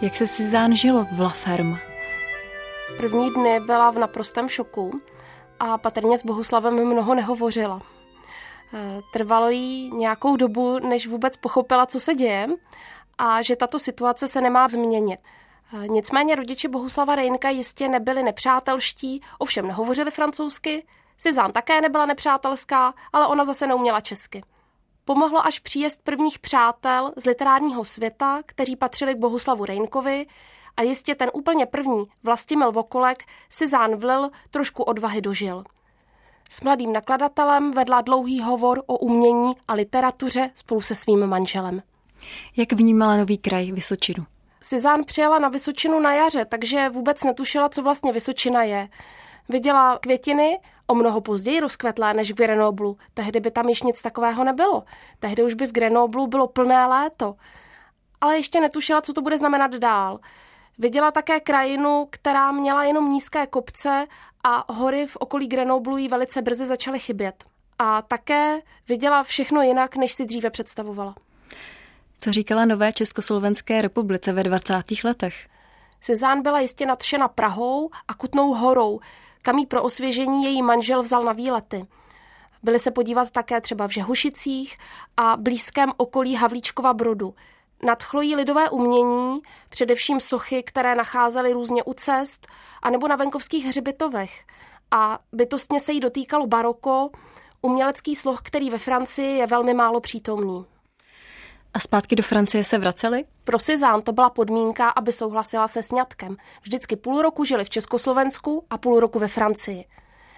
Jak 0.00 0.16
se 0.16 0.26
si 0.26 0.42
žilo 0.72 1.04
v 1.04 1.20
La 1.20 1.28
Ferme? 1.28 1.78
První 2.96 3.30
dny 3.30 3.60
byla 3.60 3.90
v 3.90 3.98
naprostém 3.98 4.48
šoku 4.48 5.00
a 5.60 5.78
patrně 5.78 6.18
s 6.18 6.24
Bohuslavem 6.24 6.86
mnoho 6.86 7.14
nehovořila. 7.14 7.80
E, 8.74 9.00
trvalo 9.12 9.50
jí 9.50 9.90
nějakou 9.94 10.36
dobu, 10.36 10.78
než 10.78 11.06
vůbec 11.06 11.36
pochopila, 11.36 11.86
co 11.86 12.00
se 12.00 12.14
děje 12.14 12.48
a 13.18 13.42
že 13.42 13.56
tato 13.56 13.78
situace 13.78 14.28
se 14.28 14.40
nemá 14.40 14.68
změnit. 14.68 15.20
E, 15.84 15.88
nicméně 15.88 16.34
rodiče 16.34 16.68
Bohuslava 16.68 17.14
Rejnka 17.14 17.50
jistě 17.50 17.88
nebyli 17.88 18.22
nepřátelští, 18.22 19.22
ovšem 19.38 19.66
nehovořili 19.66 20.10
francouzsky, 20.10 20.86
Sizán 21.18 21.52
také 21.52 21.80
nebyla 21.80 22.06
nepřátelská, 22.06 22.94
ale 23.12 23.26
ona 23.26 23.44
zase 23.44 23.66
neuměla 23.66 24.00
česky. 24.00 24.42
Pomohlo 25.04 25.46
až 25.46 25.58
příjezd 25.58 26.02
prvních 26.02 26.38
přátel 26.38 27.12
z 27.16 27.24
literárního 27.24 27.84
světa, 27.84 28.42
kteří 28.46 28.76
patřili 28.76 29.14
k 29.14 29.18
Bohuslavu 29.18 29.64
Rejnkovi 29.64 30.26
a 30.76 30.82
jistě 30.82 31.14
ten 31.14 31.30
úplně 31.34 31.66
první, 31.66 32.04
Vlastimil 32.22 32.72
Vokolek, 32.72 33.24
si 33.50 33.68
Zán 33.68 33.96
vlil 33.96 34.30
trošku 34.50 34.82
odvahy 34.82 35.20
dožil. 35.20 35.64
S 36.50 36.60
mladým 36.60 36.92
nakladatelem 36.92 37.70
vedla 37.70 38.00
dlouhý 38.00 38.40
hovor 38.40 38.82
o 38.86 38.98
umění 38.98 39.52
a 39.68 39.74
literatuře 39.74 40.50
spolu 40.54 40.80
se 40.80 40.94
svým 40.94 41.26
manželem. 41.26 41.82
Jak 42.56 42.72
vnímala 42.72 43.16
nový 43.16 43.38
kraj 43.38 43.72
Vysočinu? 43.72 44.26
Sizán 44.60 45.04
přijela 45.04 45.38
na 45.38 45.48
Vysočinu 45.48 46.00
na 46.00 46.14
jaře, 46.14 46.44
takže 46.44 46.88
vůbec 46.88 47.24
netušila, 47.24 47.68
co 47.68 47.82
vlastně 47.82 48.12
Vysočina 48.12 48.62
je. 48.62 48.88
Viděla 49.48 49.98
květiny, 49.98 50.60
o 50.86 50.94
mnoho 50.94 51.20
později 51.20 51.60
rozkvetlé 51.60 52.14
než 52.14 52.32
v 52.32 52.34
Grenoblu. 52.34 52.96
Tehdy 53.14 53.40
by 53.40 53.50
tam 53.50 53.68
již 53.68 53.82
nic 53.82 54.02
takového 54.02 54.44
nebylo. 54.44 54.84
Tehdy 55.20 55.42
už 55.42 55.54
by 55.54 55.66
v 55.66 55.72
Grenoblu 55.72 56.26
bylo 56.26 56.46
plné 56.46 56.86
léto. 56.86 57.34
Ale 58.20 58.36
ještě 58.36 58.60
netušila, 58.60 59.00
co 59.00 59.12
to 59.12 59.22
bude 59.22 59.38
znamenat 59.38 59.70
dál. 59.74 60.20
Viděla 60.78 61.10
také 61.10 61.40
krajinu, 61.40 62.06
která 62.10 62.52
měla 62.52 62.84
jenom 62.84 63.10
nízké 63.10 63.46
kopce 63.46 64.06
a 64.44 64.72
hory 64.72 65.06
v 65.06 65.16
okolí 65.16 65.46
Grenoblu 65.46 65.96
jí 65.96 66.08
velice 66.08 66.42
brzy 66.42 66.66
začaly 66.66 66.98
chybět. 66.98 67.44
A 67.78 68.02
také 68.02 68.60
viděla 68.88 69.22
všechno 69.22 69.62
jinak, 69.62 69.96
než 69.96 70.12
si 70.12 70.24
dříve 70.24 70.50
představovala. 70.50 71.14
Co 72.18 72.32
říkala 72.32 72.64
nové 72.64 72.92
Československé 72.92 73.82
republice 73.82 74.32
ve 74.32 74.42
20. 74.42 74.74
letech? 75.04 75.34
Cezán 76.00 76.42
byla 76.42 76.60
jistě 76.60 76.86
nadšena 76.86 77.28
Prahou 77.28 77.90
a 78.08 78.14
Kutnou 78.14 78.54
horou, 78.54 79.00
kam 79.42 79.58
jí 79.58 79.66
pro 79.66 79.82
osvěžení 79.82 80.44
její 80.44 80.62
manžel 80.62 81.02
vzal 81.02 81.24
na 81.24 81.32
výlety. 81.32 81.86
Byli 82.62 82.78
se 82.78 82.90
podívat 82.90 83.30
také 83.30 83.60
třeba 83.60 83.88
v 83.88 83.90
Žehušicích 83.90 84.78
a 85.16 85.36
blízkém 85.36 85.92
okolí 85.96 86.34
Havlíčkova 86.34 86.94
Brodu. 86.94 87.34
Nadchlo 87.84 88.20
jí 88.20 88.36
lidové 88.36 88.70
umění, 88.70 89.40
především 89.68 90.20
sochy, 90.20 90.62
které 90.62 90.94
nacházely 90.94 91.52
různě 91.52 91.82
u 91.82 91.92
cest, 91.92 92.46
anebo 92.82 93.08
na 93.08 93.16
venkovských 93.16 93.66
hřbitovech. 93.66 94.44
A 94.90 95.18
bytostně 95.32 95.80
se 95.80 95.92
jí 95.92 96.00
dotýkalo 96.00 96.46
baroko, 96.46 97.10
umělecký 97.62 98.16
sloh, 98.16 98.40
který 98.42 98.70
ve 98.70 98.78
Francii 98.78 99.38
je 99.38 99.46
velmi 99.46 99.74
málo 99.74 100.00
přítomný. 100.00 100.71
A 101.74 101.78
zpátky 101.78 102.16
do 102.16 102.22
Francie 102.22 102.64
se 102.64 102.78
vraceli? 102.78 103.24
Pro 103.44 103.58
Sizán 103.58 104.02
to 104.02 104.12
byla 104.12 104.30
podmínka, 104.30 104.88
aby 104.88 105.12
souhlasila 105.12 105.68
se 105.68 105.82
sňatkem. 105.82 106.36
Vždycky 106.62 106.96
půl 106.96 107.22
roku 107.22 107.44
žili 107.44 107.64
v 107.64 107.70
Československu 107.70 108.64
a 108.70 108.78
půl 108.78 109.00
roku 109.00 109.18
ve 109.18 109.28
Francii. 109.28 109.84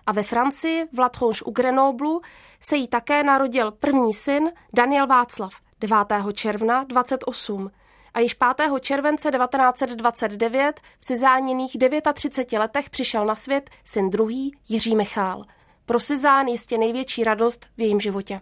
A 0.07 0.13
ve 0.13 0.23
Francii, 0.23 0.85
v 0.93 0.99
Latronge 0.99 1.41
u 1.45 1.51
Grenoblu, 1.51 2.21
se 2.61 2.77
jí 2.77 2.89
také 2.89 3.23
narodil 3.23 3.71
první 3.71 4.15
syn 4.15 4.53
Daniel 4.75 5.07
Václav 5.07 5.55
9. 5.81 5.99
června 6.33 6.85
28 6.85 7.71
a 8.15 8.21
již 8.21 8.35
5. 8.35 8.71
července 8.81 9.31
1929 9.31 10.81
v 11.01 11.05
Sizáněných 11.05 11.77
39 12.15 12.59
letech 12.59 12.91
přišel 12.91 13.27
na 13.27 13.35
svět 13.35 13.71
syn 13.85 14.11
druhý 14.11 14.57
Jiří 14.69 14.97
Michál. 14.97 15.43
Pro 15.87 16.01
Sizán 16.01 16.47
jistě 16.47 16.79
největší 16.79 17.25
radost 17.25 17.67
v 17.77 17.81
jejím 17.81 18.01
životě. 18.01 18.41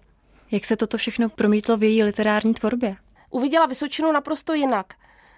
Jak 0.52 0.64
se 0.64 0.76
toto 0.76 0.97
všechno 0.97 1.28
promítlo 1.28 1.76
v 1.76 1.82
její 1.82 2.02
literární 2.02 2.54
tvorbě? 2.54 2.97
Uviděla 3.30 3.66
Vysočinu 3.66 4.12
naprosto 4.12 4.54
jinak. 4.54 4.94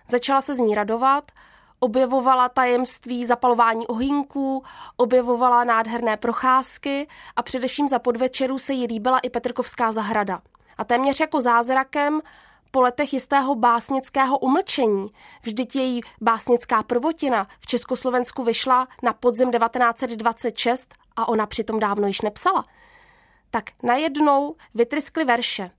Začala 0.08 0.40
se 0.40 0.54
z 0.54 0.58
ní 0.58 0.74
radovat, 0.74 1.32
objevovala 1.78 2.48
tajemství 2.48 3.26
zapalování 3.26 3.86
ohýnků, 3.86 4.64
objevovala 4.96 5.64
nádherné 5.64 6.16
procházky 6.16 7.08
a 7.36 7.42
především 7.42 7.88
za 7.88 7.98
podvečeru 7.98 8.58
se 8.58 8.72
jí 8.72 8.86
líbila 8.86 9.18
i 9.18 9.30
Petrkovská 9.30 9.92
zahrada. 9.92 10.40
A 10.78 10.84
téměř 10.84 11.20
jako 11.20 11.40
zázrakem 11.40 12.20
po 12.70 12.80
letech 12.80 13.12
jistého 13.12 13.54
básnického 13.54 14.38
umlčení. 14.38 15.08
Vždyť 15.42 15.76
její 15.76 16.00
básnická 16.20 16.82
prvotina 16.82 17.46
v 17.60 17.66
Československu 17.66 18.44
vyšla 18.44 18.88
na 19.02 19.12
podzim 19.12 19.50
1926 19.50 20.94
a 21.16 21.28
ona 21.28 21.46
přitom 21.46 21.78
dávno 21.78 22.06
již 22.06 22.20
nepsala 22.20 22.64
tak 23.54 23.70
najednou 23.82 24.56
vytryskly 24.74 25.24
verše. 25.24 25.70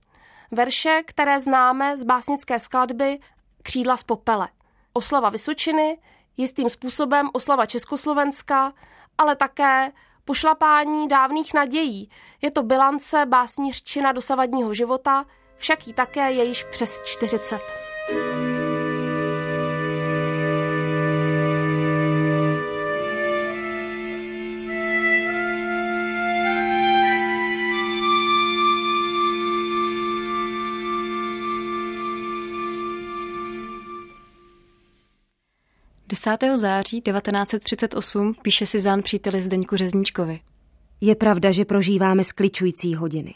Verše, 0.50 1.02
které 1.06 1.40
známe 1.40 1.98
z 1.98 2.04
básnické 2.04 2.58
skladby 2.58 3.18
Křídla 3.62 3.96
z 3.96 4.02
popele. 4.02 4.48
Oslava 4.92 5.30
Vysočiny, 5.30 5.98
jistým 6.36 6.70
způsobem 6.70 7.30
oslava 7.32 7.66
Československa, 7.66 8.72
ale 9.18 9.36
také 9.36 9.92
pošlapání 10.24 11.08
dávných 11.08 11.54
nadějí. 11.54 12.10
Je 12.42 12.50
to 12.50 12.62
bilance 12.62 13.26
básnířčina 13.26 14.12
dosavadního 14.12 14.74
života, 14.74 15.24
však 15.56 15.86
jí 15.86 15.92
také 15.92 16.32
je 16.32 16.44
již 16.44 16.64
přes 16.64 17.00
40. 17.04 18.55
10. 36.26 36.56
září 36.56 37.00
1938 37.00 38.34
píše 38.42 38.66
si 38.66 38.80
Zán 38.80 39.02
příteli 39.02 39.42
Zdeňku 39.42 39.76
Řezničkovi. 39.76 40.40
Je 41.00 41.14
pravda, 41.14 41.50
že 41.50 41.64
prožíváme 41.64 42.24
skličující 42.24 42.94
hodiny. 42.94 43.34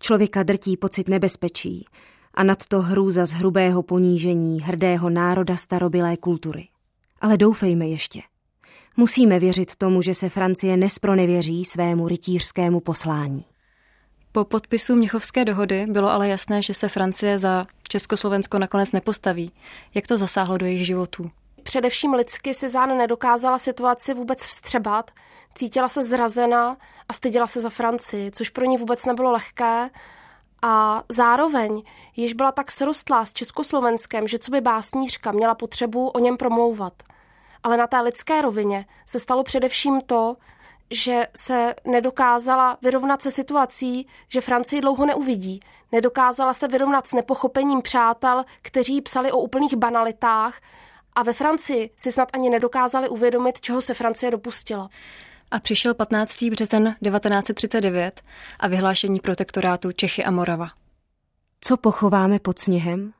Člověka 0.00 0.42
drtí 0.42 0.76
pocit 0.76 1.08
nebezpečí 1.08 1.86
a 2.34 2.42
nad 2.42 2.66
to 2.66 2.80
hrůza 2.80 3.26
z 3.26 3.32
hrubého 3.32 3.82
ponížení 3.82 4.60
hrdého 4.60 5.10
národa 5.10 5.56
starobilé 5.56 6.16
kultury. 6.16 6.68
Ale 7.20 7.36
doufejme 7.36 7.86
ještě. 7.86 8.20
Musíme 8.96 9.38
věřit 9.38 9.76
tomu, 9.76 10.02
že 10.02 10.14
se 10.14 10.28
Francie 10.28 10.76
nespronevěří 10.76 11.64
svému 11.64 12.08
rytířskému 12.08 12.80
poslání. 12.80 13.44
Po 14.32 14.44
podpisu 14.44 14.96
Měchovské 14.96 15.44
dohody 15.44 15.86
bylo 15.86 16.10
ale 16.10 16.28
jasné, 16.28 16.62
že 16.62 16.74
se 16.74 16.88
Francie 16.88 17.38
za 17.38 17.66
Československo 17.88 18.58
nakonec 18.58 18.92
nepostaví. 18.92 19.52
Jak 19.94 20.06
to 20.06 20.18
zasáhlo 20.18 20.58
do 20.58 20.66
jejich 20.66 20.86
životů? 20.86 21.30
Především 21.64 22.14
lidsky 22.14 22.54
si 22.54 22.68
Zán 22.68 22.98
nedokázala 22.98 23.58
situaci 23.58 24.14
vůbec 24.14 24.46
vstřebat, 24.46 25.10
cítila 25.54 25.88
se 25.88 26.02
zrazena 26.02 26.76
a 27.08 27.12
styděla 27.12 27.46
se 27.46 27.60
za 27.60 27.70
Francii, 27.70 28.30
což 28.30 28.50
pro 28.50 28.64
ní 28.64 28.76
vůbec 28.76 29.04
nebylo 29.04 29.30
lehké. 29.30 29.90
A 30.62 31.02
zároveň 31.08 31.82
již 32.16 32.32
byla 32.32 32.52
tak 32.52 32.70
srostlá 32.70 33.24
s 33.24 33.32
Československem, 33.32 34.28
že 34.28 34.38
co 34.38 34.50
by 34.50 34.60
básnířka 34.60 35.32
měla 35.32 35.54
potřebu 35.54 36.08
o 36.08 36.18
něm 36.18 36.36
promlouvat. 36.36 36.92
Ale 37.62 37.76
na 37.76 37.86
té 37.86 38.00
lidské 38.00 38.42
rovině 38.42 38.86
se 39.06 39.18
stalo 39.18 39.42
především 39.42 40.00
to, 40.00 40.36
že 40.90 41.26
se 41.36 41.74
nedokázala 41.84 42.78
vyrovnat 42.82 43.22
se 43.22 43.30
situací, 43.30 44.06
že 44.28 44.40
Francii 44.40 44.80
dlouho 44.80 45.06
neuvidí. 45.06 45.60
Nedokázala 45.92 46.54
se 46.54 46.68
vyrovnat 46.68 47.06
s 47.06 47.12
nepochopením 47.12 47.82
přátel, 47.82 48.44
kteří 48.62 49.00
psali 49.00 49.32
o 49.32 49.38
úplných 49.38 49.76
banalitách 49.76 50.60
a 51.14 51.22
ve 51.22 51.32
Francii 51.32 51.90
si 51.96 52.12
snad 52.12 52.28
ani 52.32 52.50
nedokázali 52.50 53.08
uvědomit, 53.08 53.60
čeho 53.60 53.80
se 53.80 53.94
Francie 53.94 54.30
dopustila. 54.30 54.90
A 55.50 55.60
přišel 55.60 55.94
15. 55.94 56.42
březen 56.42 56.96
1939 57.02 58.22
a 58.58 58.68
vyhlášení 58.68 59.20
protektorátu 59.20 59.92
Čechy 59.92 60.24
a 60.24 60.30
Morava. 60.30 60.68
Co 61.60 61.76
pochováme 61.76 62.38
pod 62.38 62.58
sněhem? 62.58 63.12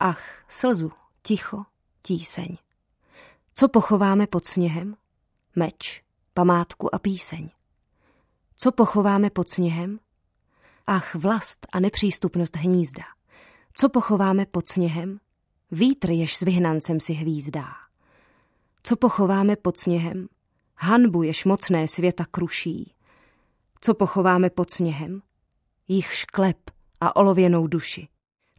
Ach, 0.00 0.44
slzu, 0.48 0.92
ticho, 1.22 1.62
tíseň. 2.02 2.56
Co 3.54 3.68
pochováme 3.68 4.26
pod 4.26 4.46
sněhem? 4.46 4.96
Meč, 5.56 6.02
památku 6.34 6.94
a 6.94 6.98
píseň. 6.98 7.50
Co 8.56 8.72
pochováme 8.72 9.30
pod 9.30 9.50
sněhem? 9.50 10.00
Ach, 10.86 11.14
vlast 11.14 11.66
a 11.72 11.80
nepřístupnost 11.80 12.56
hnízda. 12.56 13.04
Co 13.74 13.88
pochováme 13.88 14.46
pod 14.46 14.68
sněhem? 14.68 15.20
Vítr, 15.70 16.10
jež 16.10 16.36
s 16.36 16.40
vyhnancem 16.40 17.00
si 17.00 17.12
hvízdá. 17.12 17.68
Co 18.82 18.96
pochováme 18.96 19.56
pod 19.56 19.76
sněhem? 19.78 20.28
Hanbu, 20.76 21.22
jež 21.22 21.44
mocné 21.44 21.88
světa 21.88 22.24
kruší. 22.30 22.94
Co 23.80 23.94
pochováme 23.94 24.50
pod 24.50 24.70
sněhem? 24.70 25.22
Jich 25.88 26.14
šklep 26.14 26.70
a 27.00 27.16
olověnou 27.16 27.66
duši. 27.66 28.08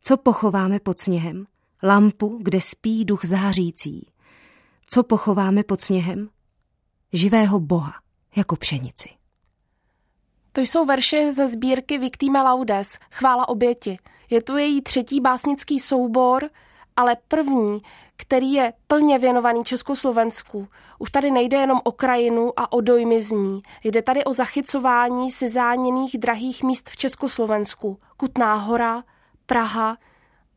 Co 0.01 0.17
pochováme 0.17 0.79
pod 0.79 0.99
sněhem? 0.99 1.47
Lampu, 1.83 2.39
kde 2.41 2.61
spí 2.61 3.05
duch 3.05 3.25
zářící. 3.25 4.11
Co 4.85 5.03
pochováme 5.03 5.63
pod 5.63 5.81
sněhem? 5.81 6.29
Živého 7.13 7.59
boha, 7.59 7.93
jako 8.35 8.55
pšenici. 8.55 9.09
To 10.51 10.61
jsou 10.61 10.85
verše 10.85 11.31
ze 11.31 11.47
sbírky 11.47 11.97
Victime 11.97 12.41
Laudes, 12.41 12.97
Chvála 13.11 13.49
oběti. 13.49 13.97
Je 14.29 14.43
to 14.43 14.57
její 14.57 14.81
třetí 14.81 15.21
básnický 15.21 15.79
soubor, 15.79 16.49
ale 16.95 17.17
první, 17.27 17.81
který 18.17 18.53
je 18.53 18.73
plně 18.87 19.19
věnovaný 19.19 19.63
Československu. 19.63 20.67
Už 20.99 21.11
tady 21.11 21.31
nejde 21.31 21.57
jenom 21.57 21.81
o 21.83 21.91
krajinu 21.91 22.53
a 22.57 22.71
o 22.71 22.81
dojmy 22.81 23.23
z 23.23 23.31
ní. 23.31 23.61
Jde 23.83 24.01
tady 24.01 24.23
o 24.23 24.33
zachycování 24.33 25.31
si 25.31 25.49
záněných 25.49 26.17
drahých 26.17 26.63
míst 26.63 26.89
v 26.89 26.97
Československu. 26.97 27.97
Kutná 28.17 28.53
hora, 28.55 29.03
Praha 29.45 29.97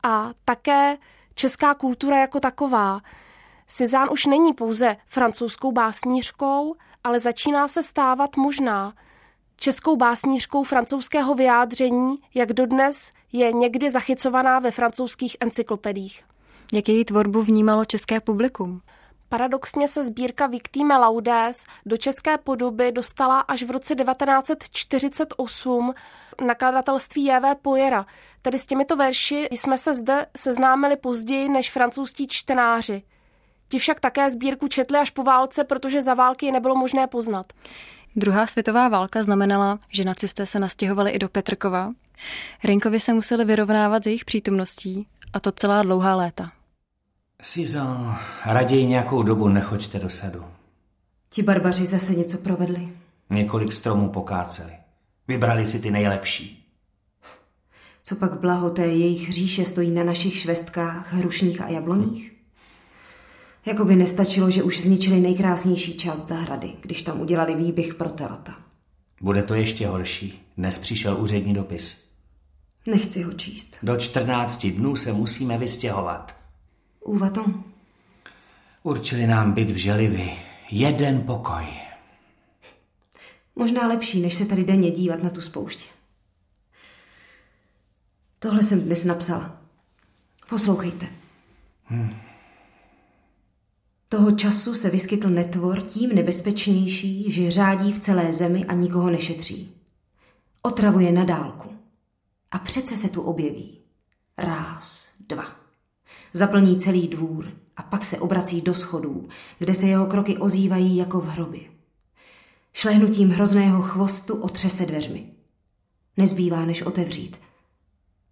a 0.03 0.31
také 0.45 0.97
česká 1.35 1.75
kultura 1.75 2.19
jako 2.19 2.41
taková. 2.41 3.01
Cezanne 3.67 4.11
už 4.11 4.27
není 4.27 4.53
pouze 4.53 4.97
francouzskou 5.07 5.73
básnířkou, 5.73 6.75
ale 7.05 7.21
začíná 7.21 7.69
se 7.69 7.83
stávat 7.83 8.37
možná 8.37 8.93
českou 9.57 9.97
básnířkou 9.97 10.63
francouzského 10.63 11.35
vyjádření, 11.35 12.17
jak 12.35 12.53
dodnes 12.53 13.13
je 13.33 13.53
někdy 13.53 13.91
zachycovaná 13.91 14.59
ve 14.59 14.71
francouzských 14.71 15.37
encyklopedích. 15.41 16.25
Jak 16.73 16.89
její 16.89 17.05
tvorbu 17.05 17.43
vnímalo 17.43 17.85
české 17.85 18.21
publikum? 18.21 18.81
Paradoxně 19.29 19.89
se 19.89 20.05
sbírka 20.05 20.47
Victime 20.47 20.99
Laudes 20.99 21.65
do 21.87 21.97
české 21.97 22.39
podoby 22.39 22.93
dostala 22.93 23.41
až 23.41 23.63
v 23.63 23.71
roce 23.71 23.95
1948 23.95 25.95
nakladatelství 26.47 27.25
J.V. 27.25 27.55
Pojera. 27.55 28.07
Tedy 28.43 28.59
s 28.59 28.67
těmito 28.67 28.97
verši 28.97 29.49
jsme 29.51 29.79
se 29.79 29.95
zde 29.95 30.27
seznámili 30.37 30.97
později 30.97 31.49
než 31.49 31.71
francouzští 31.71 32.29
čtenáři. 32.29 33.03
Ti 33.69 33.79
však 33.79 34.01
také 34.01 34.31
sbírku 34.31 34.69
četli 34.69 34.99
až 34.99 35.11
po 35.11 35.23
válce, 35.23 35.65
protože 35.65 36.03
za 36.03 36.15
války 36.15 36.53
nebylo 36.53 36.75
možné 36.75 37.07
poznat. 37.07 37.53
Druhá 38.17 38.47
světová 38.47 38.89
válka 38.89 39.23
znamenala, 39.23 39.79
že 39.89 40.05
nacisté 40.05 40.47
se 40.47 40.59
nastěhovali 40.59 41.11
i 41.11 41.19
do 41.19 41.29
Petrkova. 41.29 41.93
Renkovi 42.65 43.01
se 43.01 43.15
museli 43.15 43.45
vyrovnávat 43.45 44.03
s 44.03 44.07
jejich 44.07 44.25
přítomností, 44.25 45.07
a 45.33 45.41
to 45.41 45.53
celá 45.53 45.83
dlouhá 45.83 46.17
léta. 46.17 46.53
Sizo, 47.43 48.15
raději 48.47 48.87
nějakou 48.87 49.23
dobu 49.23 49.49
nechoďte 49.49 49.99
do 49.99 50.11
sadu. 50.11 50.45
Ti 51.31 51.43
barbaři 51.43 51.87
zase 51.87 52.15
něco 52.15 52.39
provedli. 52.39 52.89
Několik 53.31 53.73
stromů 53.73 54.09
pokáceli. 54.09 54.73
Vybrali 55.29 55.65
si 55.65 55.81
ty 55.81 55.91
nejlepší. 55.91 56.73
Co 58.03 58.17
pak 58.17 58.41
blaho 58.41 58.71
té 58.71 58.87
jejich 58.87 59.33
říše 59.33 59.65
stojí 59.65 59.91
na 59.91 60.05
našich 60.05 60.37
švestkách, 60.37 61.13
hrušních 61.13 61.61
a 61.61 61.69
jabloních? 61.69 62.34
Jakoby 63.67 63.97
nestačilo, 63.97 64.51
že 64.51 64.63
už 64.63 64.81
zničili 64.81 65.21
nejkrásnější 65.21 65.97
část 65.97 66.27
zahrady, 66.27 66.73
když 66.81 67.03
tam 67.03 67.21
udělali 67.21 67.55
výběh 67.55 67.95
pro 67.95 68.11
telata. 68.11 68.55
Bude 69.21 69.43
to 69.43 69.55
ještě 69.55 69.87
horší. 69.87 70.43
Dnes 70.57 70.79
přišel 70.79 71.21
úřední 71.21 71.55
dopis. 71.55 72.05
Nechci 72.87 73.23
ho 73.23 73.33
číst. 73.33 73.79
Do 73.83 73.97
14 73.97 74.67
dnů 74.67 74.97
se 74.97 75.13
musíme 75.13 75.59
vystěhovat. 75.59 76.37
Úvaton? 77.01 77.65
Určili 78.83 79.27
nám 79.27 79.53
byt 79.53 79.71
v 79.71 79.77
Želivi. 79.77 80.33
Jeden 80.71 81.21
pokoj. 81.21 81.65
Možná 83.57 83.87
lepší, 83.87 84.21
než 84.21 84.35
se 84.35 84.47
tady 84.47 84.65
denně 84.65 84.91
dívat 84.91 85.23
na 85.23 85.31
tu 85.31 85.41
spouště. 85.41 85.89
Tohle 88.39 88.63
jsem 88.63 88.81
dnes 88.81 89.05
napsala. 89.05 89.57
Poslouchejte. 90.49 91.07
Hmm. 91.85 92.15
Toho 94.15 94.33
času 94.33 94.75
se 94.75 94.91
vyskytl 94.91 95.31
netvor 95.31 95.83
tím 95.83 96.11
nebezpečnější, 96.15 97.33
že 97.33 97.51
řádí 97.51 97.93
v 97.93 97.99
celé 97.99 98.33
zemi 98.33 98.65
a 98.65 98.73
nikoho 98.73 99.11
nešetří. 99.11 99.75
Otravuje 100.63 101.13
na 101.13 101.25
dálku. 101.25 101.71
A 102.51 102.59
přece 102.59 102.97
se 102.97 103.09
tu 103.09 103.23
objeví. 103.23 103.81
Ráz, 104.39 105.13
dva. 105.29 105.45
Zaplní 106.33 106.81
celý 106.81 107.09
dvůr 107.09 107.53
a 107.77 107.83
pak 107.83 108.05
se 108.05 108.19
obrací 108.19 108.63
do 108.63 108.75
schodů, 108.75 109.29
kde 109.59 109.75
se 109.75 109.87
jeho 109.87 110.07
kroky 110.07 110.39
ozývají 110.39 110.97
jako 110.97 111.21
v 111.21 111.29
hrobě. 111.29 111.63
Šlehnutím 112.73 113.31
hrozného 113.31 113.83
chvostu 113.83 114.37
otřese 114.37 114.87
dveřmi. 114.87 115.33
Nezbývá, 116.17 116.65
než 116.65 116.83
otevřít. 116.83 117.37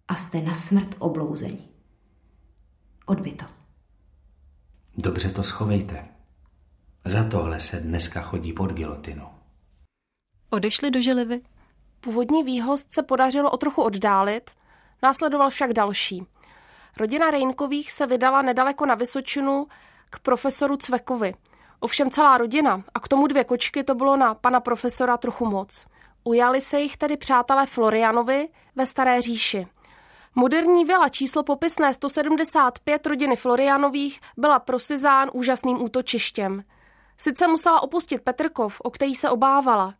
A 0.07 0.15
jste 0.15 0.41
na 0.41 0.53
smrt 0.53 0.95
oblouzení. 0.99 1.67
Odbyto. 3.05 3.62
Dobře 4.97 5.29
to 5.29 5.43
schovejte. 5.43 6.07
Za 7.05 7.23
tohle 7.23 7.59
se 7.59 7.79
dneska 7.79 8.21
chodí 8.21 8.53
pod 8.53 8.73
gilotinu. 8.73 9.27
Odešli 10.49 10.91
do 10.91 11.01
Želivy? 11.01 11.41
Původní 11.99 12.43
výhost 12.43 12.93
se 12.93 13.03
podařilo 13.03 13.51
o 13.51 13.57
trochu 13.57 13.81
oddálit, 13.81 14.51
následoval 15.03 15.49
však 15.49 15.73
další. 15.73 16.25
Rodina 16.97 17.31
Rejnkových 17.31 17.91
se 17.91 18.07
vydala 18.07 18.41
nedaleko 18.41 18.85
na 18.85 18.95
Vysočinu 18.95 19.67
k 20.09 20.19
profesoru 20.19 20.77
Cvekovi. 20.77 21.33
Ovšem 21.79 22.11
celá 22.11 22.37
rodina 22.37 22.83
a 22.93 22.99
k 22.99 23.07
tomu 23.07 23.27
dvě 23.27 23.43
kočky 23.43 23.83
to 23.83 23.95
bylo 23.95 24.17
na 24.17 24.33
pana 24.33 24.59
profesora 24.59 25.17
trochu 25.17 25.45
moc. 25.45 25.85
Ujali 26.23 26.61
se 26.61 26.79
jich 26.79 26.97
tedy 26.97 27.17
přátelé 27.17 27.65
Florianovi 27.65 28.49
ve 28.75 28.85
Staré 28.85 29.21
říši– 29.21 29.67
Moderní 30.35 30.85
vila 30.85 31.09
číslo 31.09 31.43
popisné 31.43 31.93
175 31.93 33.05
rodiny 33.05 33.35
Florianových 33.35 34.21
byla 34.37 34.59
pro 34.59 34.79
Sizán 34.79 35.29
úžasným 35.33 35.81
útočištěm. 35.81 36.63
Sice 37.17 37.47
musela 37.47 37.83
opustit 37.83 38.21
Petrkov, 38.21 38.81
o 38.83 38.89
který 38.89 39.15
se 39.15 39.29
obávala, 39.29 39.93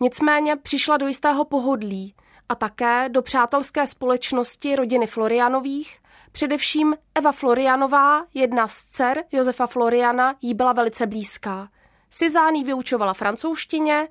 nicméně 0.00 0.56
přišla 0.56 0.96
do 0.96 1.06
jistého 1.06 1.44
pohodlí 1.44 2.14
a 2.48 2.54
také 2.54 3.08
do 3.08 3.22
přátelské 3.22 3.86
společnosti 3.86 4.76
rodiny 4.76 5.06
Florianových, 5.06 5.98
především 6.32 6.96
Eva 7.14 7.32
Florianová, 7.32 8.24
jedna 8.34 8.68
z 8.68 8.86
dcer 8.86 9.24
Josefa 9.32 9.66
Floriana, 9.66 10.34
jí 10.42 10.54
byla 10.54 10.72
velice 10.72 11.06
blízká. 11.06 11.68
Sizán 12.10 12.54
jí 12.54 12.64
vyučovala 12.64 13.14
francouzštině 13.14 14.08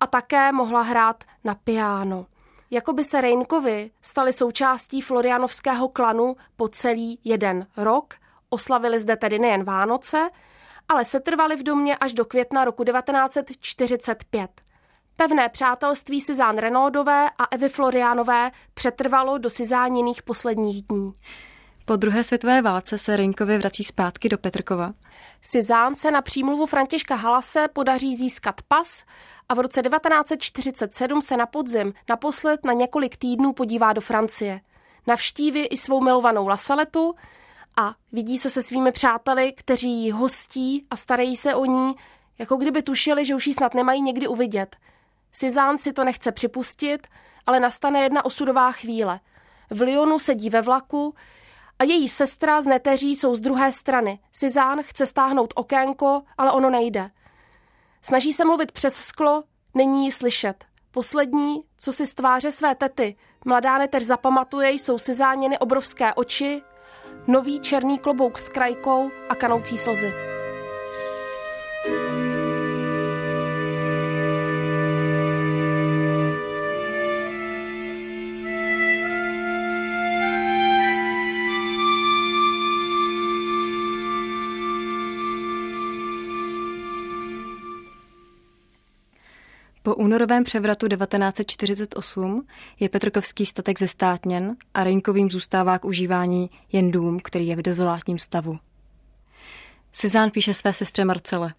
a 0.00 0.06
také 0.06 0.52
mohla 0.52 0.82
hrát 0.82 1.24
na 1.44 1.54
piano 1.54 2.26
jako 2.70 2.92
by 2.92 3.04
se 3.04 3.20
Reinkovi 3.20 3.90
stali 4.02 4.32
součástí 4.32 5.00
florianovského 5.00 5.88
klanu 5.88 6.36
po 6.56 6.68
celý 6.68 7.18
jeden 7.24 7.66
rok. 7.76 8.14
Oslavili 8.48 8.98
zde 8.98 9.16
tedy 9.16 9.38
nejen 9.38 9.64
Vánoce, 9.64 10.30
ale 10.88 11.04
setrvali 11.04 11.56
v 11.56 11.62
domě 11.62 11.96
až 11.96 12.12
do 12.12 12.24
května 12.24 12.64
roku 12.64 12.84
1945. 12.84 14.50
Pevné 15.16 15.48
přátelství 15.48 16.20
Sizán 16.20 16.58
Renaudové 16.58 17.30
a 17.38 17.44
Evy 17.50 17.68
Florianové 17.68 18.50
přetrvalo 18.74 19.38
do 19.38 19.50
Sizániných 19.50 20.22
posledních 20.22 20.82
dní. 20.82 21.12
Po 21.86 21.96
druhé 21.96 22.24
světové 22.24 22.62
válce 22.62 22.98
se 22.98 23.16
Reinkovi 23.16 23.58
vrací 23.58 23.84
zpátky 23.84 24.28
do 24.28 24.38
Petrkova. 24.38 24.92
Sizán 25.42 25.94
se 25.94 26.10
na 26.10 26.22
přímluvu 26.22 26.66
Františka 26.66 27.14
Halase 27.14 27.68
podaří 27.72 28.16
získat 28.16 28.62
pas 28.68 29.04
a 29.48 29.54
v 29.54 29.58
roce 29.58 29.82
1947 29.82 31.22
se 31.22 31.36
na 31.36 31.46
podzim 31.46 31.94
naposled 32.08 32.64
na 32.64 32.72
několik 32.72 33.16
týdnů 33.16 33.52
podívá 33.52 33.92
do 33.92 34.00
Francie. 34.00 34.60
Navštíví 35.06 35.66
i 35.66 35.76
svou 35.76 36.00
milovanou 36.00 36.48
Lasaletu 36.48 37.14
a 37.76 37.94
vidí 38.12 38.38
se 38.38 38.50
se 38.50 38.62
svými 38.62 38.92
přáteli, 38.92 39.52
kteří 39.52 40.04
ji 40.04 40.10
hostí 40.10 40.86
a 40.90 40.96
starají 40.96 41.36
se 41.36 41.54
o 41.54 41.64
ní, 41.64 41.94
jako 42.38 42.56
kdyby 42.56 42.82
tušili, 42.82 43.24
že 43.24 43.34
už 43.34 43.46
ji 43.46 43.54
snad 43.54 43.74
nemají 43.74 44.02
někdy 44.02 44.28
uvidět. 44.28 44.76
Sizán 45.32 45.78
si 45.78 45.92
to 45.92 46.04
nechce 46.04 46.32
připustit, 46.32 47.06
ale 47.46 47.60
nastane 47.60 48.00
jedna 48.00 48.24
osudová 48.24 48.72
chvíle. 48.72 49.20
V 49.70 49.80
Lyonu 49.80 50.18
sedí 50.18 50.50
ve 50.50 50.62
vlaku 50.62 51.14
a 51.78 51.84
její 51.84 52.08
sestra 52.08 52.60
z 52.60 52.66
neteří 52.66 53.16
jsou 53.16 53.34
z 53.34 53.40
druhé 53.40 53.72
strany. 53.72 54.18
Sizán 54.32 54.82
chce 54.82 55.06
stáhnout 55.06 55.52
okénko, 55.56 56.22
ale 56.38 56.52
ono 56.52 56.70
nejde. 56.70 57.10
Snaží 58.02 58.32
se 58.32 58.44
mluvit 58.44 58.72
přes 58.72 58.94
sklo, 58.94 59.44
není 59.74 60.04
ji 60.04 60.12
slyšet. 60.12 60.64
Poslední, 60.90 61.62
co 61.78 61.92
si 61.92 62.06
z 62.06 62.14
tváře 62.14 62.52
své 62.52 62.74
tety, 62.74 63.16
mladá 63.44 63.78
neteř 63.78 64.02
zapamatuje, 64.02 64.70
jsou 64.70 64.98
Sizáněny 64.98 65.58
obrovské 65.58 66.14
oči, 66.14 66.62
nový 67.26 67.60
černý 67.60 67.98
klobouk 67.98 68.38
s 68.38 68.48
krajkou 68.48 69.10
a 69.28 69.34
kanoucí 69.34 69.78
slzy. 69.78 70.33
Únorovém 90.04 90.44
převratu 90.44 90.88
1948 90.88 92.46
je 92.80 92.88
Petrokovský 92.88 93.46
statek 93.46 93.78
zestátněn 93.78 94.56
a 94.74 94.84
Rejnkovým 94.84 95.30
zůstává 95.30 95.78
k 95.78 95.84
užívání 95.84 96.50
jen 96.72 96.90
dům, 96.90 97.20
který 97.24 97.46
je 97.46 97.56
v 97.56 97.62
dezolátním 97.62 98.18
stavu. 98.18 98.58
Cezán 99.92 100.30
píše 100.30 100.54
své 100.54 100.72
sestře 100.72 101.04
Marcele. 101.04 101.54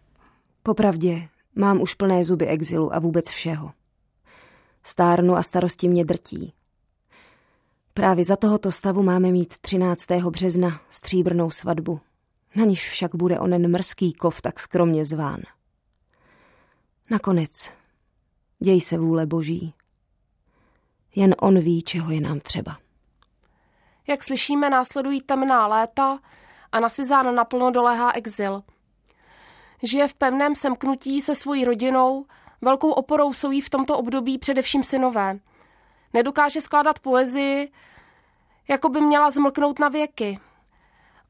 Popravdě, 0.64 1.28
mám 1.56 1.82
už 1.82 1.94
plné 1.94 2.26
zuby 2.26 2.48
exilu 2.48 2.96
a 2.96 3.00
vůbec 3.00 3.30
všeho. 3.30 3.72
Stárnu 4.84 5.36
a 5.36 5.44
starosti 5.44 5.88
mě 5.88 6.06
drtí. 6.06 6.54
Právě 7.94 8.26
za 8.26 8.36
tohoto 8.36 8.72
stavu 8.72 9.04
máme 9.04 9.32
mít 9.32 9.60
13. 9.60 10.12
března 10.30 10.82
stříbrnou 10.90 11.50
svatbu, 11.50 12.00
na 12.56 12.66
níž 12.66 12.90
však 12.90 13.16
bude 13.16 13.40
onen 13.40 13.72
mrzký 13.72 14.14
kov 14.14 14.42
tak 14.42 14.60
skromně 14.60 15.06
zván. 15.06 15.42
Nakonec 17.10 17.72
Děj 18.60 18.82
se 18.82 18.98
vůle 18.98 19.26
boží. 19.26 19.74
Jen 21.16 21.36
on 21.42 21.60
ví, 21.60 21.84
čeho 21.84 22.12
je 22.12 22.22
nám 22.22 22.40
třeba. 22.40 22.78
Jak 24.08 24.24
slyšíme, 24.24 24.70
následují 24.70 25.22
temná 25.22 25.68
léta 25.68 26.20
a 26.72 26.80
na 26.80 26.90
Sizán 26.90 27.36
naplno 27.36 27.72
doléhá 27.72 28.12
exil. 28.12 28.64
Žije 29.84 30.08
v 30.08 30.14
pevném 30.14 30.56
semknutí 30.56 31.22
se 31.22 31.36
svojí 31.36 31.66
rodinou, 31.66 32.26
velkou 32.62 32.92
oporou 32.92 33.34
jsou 33.34 33.52
jí 33.52 33.62
v 33.62 33.70
tomto 33.70 33.98
období 33.98 34.38
především 34.38 34.84
synové. 34.84 35.40
Nedokáže 36.14 36.62
skládat 36.62 37.00
poezii, 37.00 37.72
jako 38.68 38.90
by 38.90 39.02
měla 39.02 39.32
zmlknout 39.32 39.80
na 39.80 39.90
věky. 39.90 40.40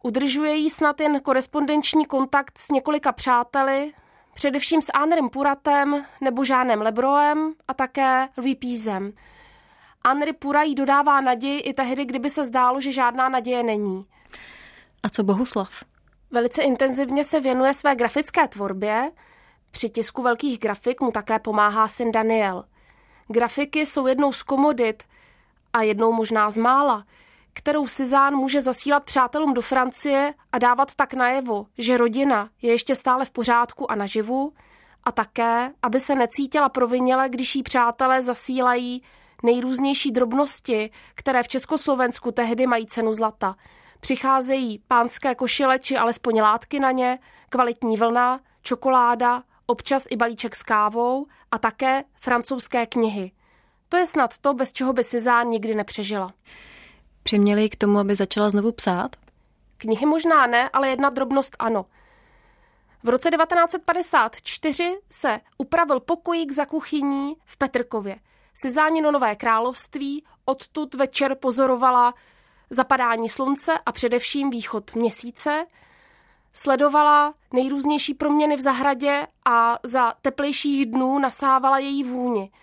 Udržuje 0.03 0.55
jí 0.55 0.69
snad 0.69 0.99
jen 0.99 1.19
korespondenční 1.19 2.05
kontakt 2.05 2.57
s 2.57 2.69
několika 2.69 3.11
přáteli, 3.11 3.93
především 4.35 4.81
s 4.81 4.91
Anrem 4.93 5.29
Puratem 5.29 6.05
nebo 6.21 6.45
Žánem 6.45 6.81
Lebroem 6.81 7.53
a 7.67 7.73
také 7.73 8.27
Louis 8.37 8.55
Pízem. 8.55 9.13
Henry 10.07 10.33
Pura 10.33 10.63
jí 10.63 10.75
dodává 10.75 11.21
naději 11.21 11.59
i 11.59 11.73
tehdy, 11.73 12.05
kdyby 12.05 12.29
se 12.29 12.45
zdálo, 12.45 12.81
že 12.81 12.91
žádná 12.91 13.29
naděje 13.29 13.63
není. 13.63 14.05
A 15.03 15.09
co 15.09 15.23
Bohuslav? 15.23 15.69
Velice 16.31 16.61
intenzivně 16.61 17.23
se 17.23 17.39
věnuje 17.39 17.73
své 17.73 17.95
grafické 17.95 18.47
tvorbě. 18.47 19.11
Při 19.71 19.89
tisku 19.89 20.21
velkých 20.21 20.59
grafik 20.59 21.01
mu 21.01 21.11
také 21.11 21.39
pomáhá 21.39 21.87
syn 21.87 22.11
Daniel. 22.11 22.63
Grafiky 23.27 23.85
jsou 23.85 24.07
jednou 24.07 24.33
z 24.33 24.43
komodit 24.43 25.03
a 25.73 25.81
jednou 25.81 26.13
možná 26.13 26.51
z 26.51 26.57
mála, 26.57 27.05
kterou 27.55 27.87
Sizán 27.87 28.35
může 28.35 28.61
zasílat 28.61 29.03
přátelům 29.03 29.53
do 29.53 29.61
Francie 29.61 30.33
a 30.51 30.57
dávat 30.57 30.95
tak 30.95 31.13
najevo, 31.13 31.65
že 31.77 31.97
rodina 31.97 32.49
je 32.61 32.71
ještě 32.71 32.95
stále 32.95 33.25
v 33.25 33.29
pořádku 33.29 33.91
a 33.91 33.95
naživu, 33.95 34.53
a 35.03 35.11
také, 35.11 35.71
aby 35.81 35.99
se 35.99 36.15
necítila 36.15 36.69
proviněle, 36.69 37.29
když 37.29 37.55
jí 37.55 37.63
přátelé 37.63 38.21
zasílají 38.21 39.03
nejrůznější 39.43 40.11
drobnosti, 40.11 40.89
které 41.15 41.43
v 41.43 41.47
Československu 41.47 42.31
tehdy 42.31 42.67
mají 42.67 42.85
cenu 42.87 43.13
zlata. 43.13 43.55
Přicházejí 43.99 44.79
pánské 44.87 45.35
košile 45.35 45.79
či 45.79 45.97
alespoň 45.97 46.41
látky 46.41 46.79
na 46.79 46.91
ně, 46.91 47.19
kvalitní 47.49 47.97
vlna, 47.97 48.39
čokoláda, 48.61 49.43
občas 49.65 50.03
i 50.09 50.15
balíček 50.15 50.55
s 50.55 50.63
kávou 50.63 51.25
a 51.51 51.57
také 51.57 52.03
francouzské 52.13 52.85
knihy. 52.85 53.31
To 53.89 53.97
je 53.97 54.05
snad 54.05 54.37
to, 54.37 54.53
bez 54.53 54.73
čeho 54.73 54.93
by 54.93 55.03
Sizán 55.03 55.47
nikdy 55.47 55.75
nepřežila. 55.75 56.33
Přiměli 57.27 57.69
k 57.69 57.75
tomu, 57.75 57.99
aby 57.99 58.15
začala 58.15 58.49
znovu 58.49 58.71
psát? 58.71 59.15
Knihy 59.77 60.05
možná 60.05 60.47
ne, 60.47 60.69
ale 60.69 60.89
jedna 60.89 61.09
drobnost 61.09 61.55
ano. 61.59 61.85
V 63.03 63.09
roce 63.09 63.29
1954 63.29 64.97
se 65.11 65.39
upravil 65.57 65.99
pokojík 65.99 66.51
za 66.51 66.65
kuchyní 66.65 67.35
v 67.45 67.57
Petrkově. 67.57 68.19
Sizánino 68.53 69.11
Nové 69.11 69.35
království 69.35 70.23
odtud 70.45 70.95
večer 70.95 71.35
pozorovala 71.35 72.13
zapadání 72.69 73.29
slunce 73.29 73.79
a 73.85 73.91
především 73.91 74.49
východ 74.49 74.95
měsíce. 74.95 75.65
Sledovala 76.53 77.33
nejrůznější 77.53 78.13
proměny 78.13 78.55
v 78.55 78.61
zahradě 78.61 79.27
a 79.45 79.79
za 79.83 80.13
teplejších 80.21 80.85
dnů 80.85 81.19
nasávala 81.19 81.77
její 81.77 82.03
vůni– 82.03 82.51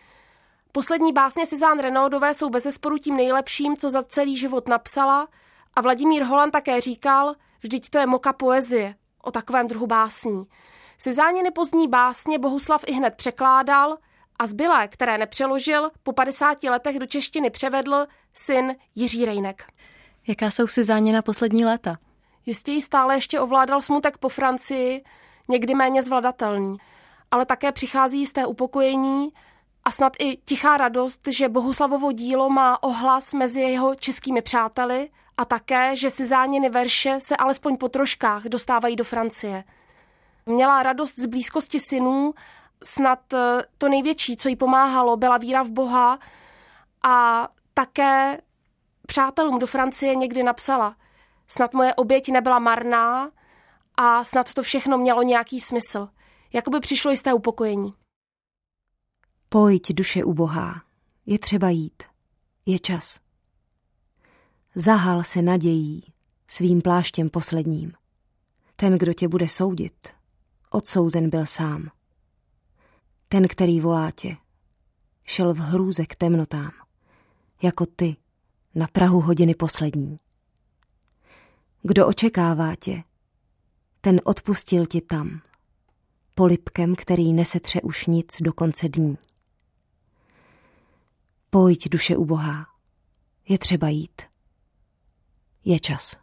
Poslední 0.73 1.13
básně 1.13 1.47
Sizán 1.47 1.79
Renaudové 1.79 2.35
jsou 2.35 2.51
bezesporu 2.51 2.99
tím 2.99 3.17
nejlepším, 3.17 3.77
co 3.77 3.91
za 3.91 4.03
celý 4.03 4.37
život 4.37 4.69
napsala 4.69 5.29
a 5.77 5.81
Vladimír 5.81 6.23
Holan 6.23 6.51
také 6.51 6.81
říkal, 6.81 7.35
vždyť 7.63 7.91
to 7.91 7.99
je 7.99 8.07
moka 8.07 8.33
poezie, 8.33 8.95
o 9.23 9.31
takovém 9.31 9.69
druhu 9.69 9.87
básní. 9.87 10.45
Sizániny 10.99 11.51
pozdní 11.51 11.89
básně 11.89 12.39
Bohuslav 12.39 12.85
i 12.87 12.93
hned 12.93 13.15
překládal 13.15 13.99
a 14.39 14.47
zbylé, 14.47 14.89
které 14.89 15.19
nepřeložil, 15.19 15.91
po 16.03 16.13
50 16.13 16.65
letech 16.65 16.99
do 16.99 17.07
češtiny 17.07 17.51
převedl 17.51 18.07
syn 18.35 18.75
Jiří 18.95 19.25
Rejnek. 19.25 19.65
Jaká 20.27 20.51
jsou 20.51 20.67
Sizáně 20.67 21.13
na 21.13 21.23
poslední 21.23 21.65
léta? 21.65 21.97
Jistě 22.47 22.73
jí 22.73 22.83
stále 22.83 23.15
ještě 23.15 23.41
ovládal 23.41 23.83
smutek 23.83 24.19
po 24.19 24.29
Francii, 24.29 25.05
někdy 25.49 25.75
méně 25.75 26.03
zvladatelný. 26.03 26.77
Ale 27.31 27.47
také 27.47 27.73
přichází 27.73 28.19
jisté 28.19 28.47
upokojení, 28.47 29.33
a 29.85 29.91
snad 29.91 30.13
i 30.19 30.37
tichá 30.37 30.77
radost, 30.77 31.21
že 31.31 31.49
Bohuslavovo 31.49 32.13
dílo 32.13 32.51
má 32.51 32.83
ohlas 32.83 33.35
mezi 33.35 33.61
jeho 33.61 33.95
českými 33.95 34.43
přáteli 34.43 35.11
a 35.37 35.45
také, 35.45 35.97
že 35.97 36.11
si 36.11 36.25
záněny 36.25 36.69
verše 36.69 37.19
se 37.21 37.37
alespoň 37.37 37.77
po 37.77 37.89
troškách 37.89 38.45
dostávají 38.45 38.97
do 38.97 39.05
Francie. 39.05 39.65
Měla 40.47 40.83
radost 40.83 41.19
z 41.19 41.27
blízkosti 41.27 41.81
synů, 41.81 42.35
snad 42.85 43.33
eh, 43.33 43.63
to 43.79 43.89
největší, 43.89 44.37
co 44.37 44.49
jí 44.49 44.57
pomáhalo, 44.57 45.17
byla 45.17 45.39
víra 45.39 45.63
v 45.63 45.71
Boha 45.71 46.19
a 47.05 47.49
také 47.75 48.41
přátelům 49.07 49.59
do 49.59 49.67
Francie 49.67 50.15
někdy 50.15 50.43
napsala. 50.43 50.97
Snad 51.49 51.75
moje 51.75 51.95
oběť 51.95 52.29
nebyla 52.29 52.59
marná 52.59 53.31
a 53.97 54.25
snad 54.25 54.55
to 54.55 54.63
všechno 54.63 54.99
mělo 54.99 55.23
nějaký 55.23 55.61
smysl. 55.61 56.09
Jakoby 56.53 56.81
přišlo 56.81 57.11
jisté 57.11 57.33
upokojení. 57.33 57.95
Pojď, 59.53 59.93
duše 59.93 60.25
ubohá, 60.25 60.83
je 61.27 61.39
třeba 61.39 61.71
jít, 61.71 62.03
je 62.67 62.79
čas. 62.79 63.21
Zahal 64.75 65.23
se 65.23 65.43
nadějí 65.43 66.13
svým 66.47 66.83
pláštěm 66.83 67.31
posledním. 67.31 67.93
Ten, 68.77 68.99
kdo 68.99 69.13
tě 69.13 69.29
bude 69.29 69.49
soudit, 69.49 70.09
odsouzen 70.71 71.31
byl 71.31 71.47
sám. 71.47 71.89
Ten, 73.29 73.49
který 73.49 73.81
volá 73.81 74.11
tě, 74.11 74.37
šel 75.25 75.55
v 75.55 75.59
hrůze 75.59 76.07
k 76.07 76.17
temnotám, 76.17 76.73
jako 77.63 77.87
ty, 77.87 78.17
na 78.75 78.87
prahu 78.93 79.21
hodiny 79.21 79.55
poslední. 79.55 80.19
Kdo 81.83 82.07
očekává 82.07 82.75
tě, 82.75 83.05
ten 84.01 84.21
odpustil 84.25 84.87
ti 84.87 85.01
tam, 85.01 85.41
polipkem, 86.35 86.95
který 86.97 87.33
nesetře 87.33 87.81
už 87.81 88.07
nic 88.07 88.37
do 88.41 88.53
konce 88.53 88.89
dní. 88.89 89.19
Pojď, 91.55 91.89
duše 91.89 92.17
ubohá. 92.17 92.67
Je 93.49 93.59
třeba 93.59 93.89
jít. 93.89 94.23
Je 95.65 95.81
čas. 95.81 96.17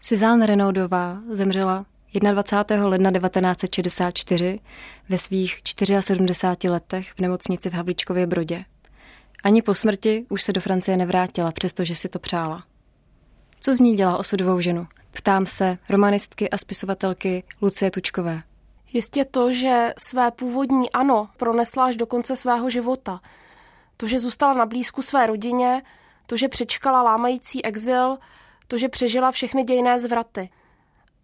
Suzanne 0.00 0.46
Renaudová 0.46 1.22
zemřela 1.30 1.86
21. 2.32 2.86
ledna 2.86 3.10
1964 3.10 4.60
ve 5.08 5.18
svých 5.18 5.60
74 6.00 6.68
letech 6.72 7.12
v 7.12 7.18
nemocnici 7.20 7.70
v 7.70 7.72
Havlíčkově 7.72 8.26
Brodě. 8.26 8.64
Ani 9.44 9.62
po 9.62 9.74
smrti 9.74 10.26
už 10.28 10.42
se 10.42 10.52
do 10.52 10.60
Francie 10.60 10.96
nevrátila, 10.96 11.52
přestože 11.52 11.94
si 11.94 12.08
to 12.08 12.18
přála. 12.18 12.64
Co 13.60 13.74
z 13.74 13.80
ní 13.80 13.96
dělá 13.96 14.16
osudovou 14.16 14.60
ženu? 14.60 14.86
Ptám 15.10 15.46
se 15.46 15.78
romanistky 15.88 16.50
a 16.50 16.58
spisovatelky 16.58 17.44
Lucie 17.62 17.90
Tučkové. 17.90 18.42
Jistě 18.92 19.24
to, 19.24 19.52
že 19.52 19.94
své 19.98 20.30
původní 20.30 20.92
ano 20.92 21.28
pronesla 21.36 21.84
až 21.84 21.96
do 21.96 22.06
konce 22.06 22.36
svého 22.36 22.70
života. 22.70 23.20
To, 23.96 24.06
že 24.06 24.18
zůstala 24.18 24.54
na 24.54 24.66
blízku 24.66 25.02
své 25.02 25.26
rodině, 25.26 25.82
to, 26.26 26.36
že 26.36 26.48
přečkala 26.48 27.02
lámající 27.02 27.64
exil, 27.64 28.18
to, 28.68 28.78
že 28.78 28.88
přežila 28.88 29.30
všechny 29.30 29.64
dějné 29.64 29.98
zvraty. 29.98 30.50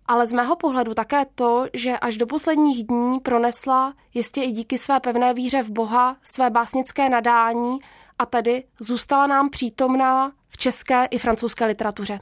Ale 0.07 0.27
z 0.27 0.33
mého 0.33 0.57
pohledu 0.57 0.95
také 0.95 1.27
to, 1.35 1.67
že 1.73 1.99
až 1.99 2.17
do 2.17 2.27
posledních 2.27 2.87
dní 2.87 3.21
pronesla, 3.21 3.95
jistě 4.15 4.43
i 4.43 4.51
díky 4.51 4.79
své 4.79 5.01
pevné 5.01 5.35
víře 5.35 5.63
v 5.63 5.71
Boha, 5.71 6.17
své 6.23 6.51
básnické 6.51 7.09
nadání 7.09 7.79
a 8.19 8.27
tedy 8.27 8.65
zůstala 8.81 9.27
nám 9.27 9.51
přítomná 9.51 10.33
v 10.49 10.57
české 10.57 11.05
i 11.05 11.19
francouzské 11.19 11.65
literatuře. 11.65 12.21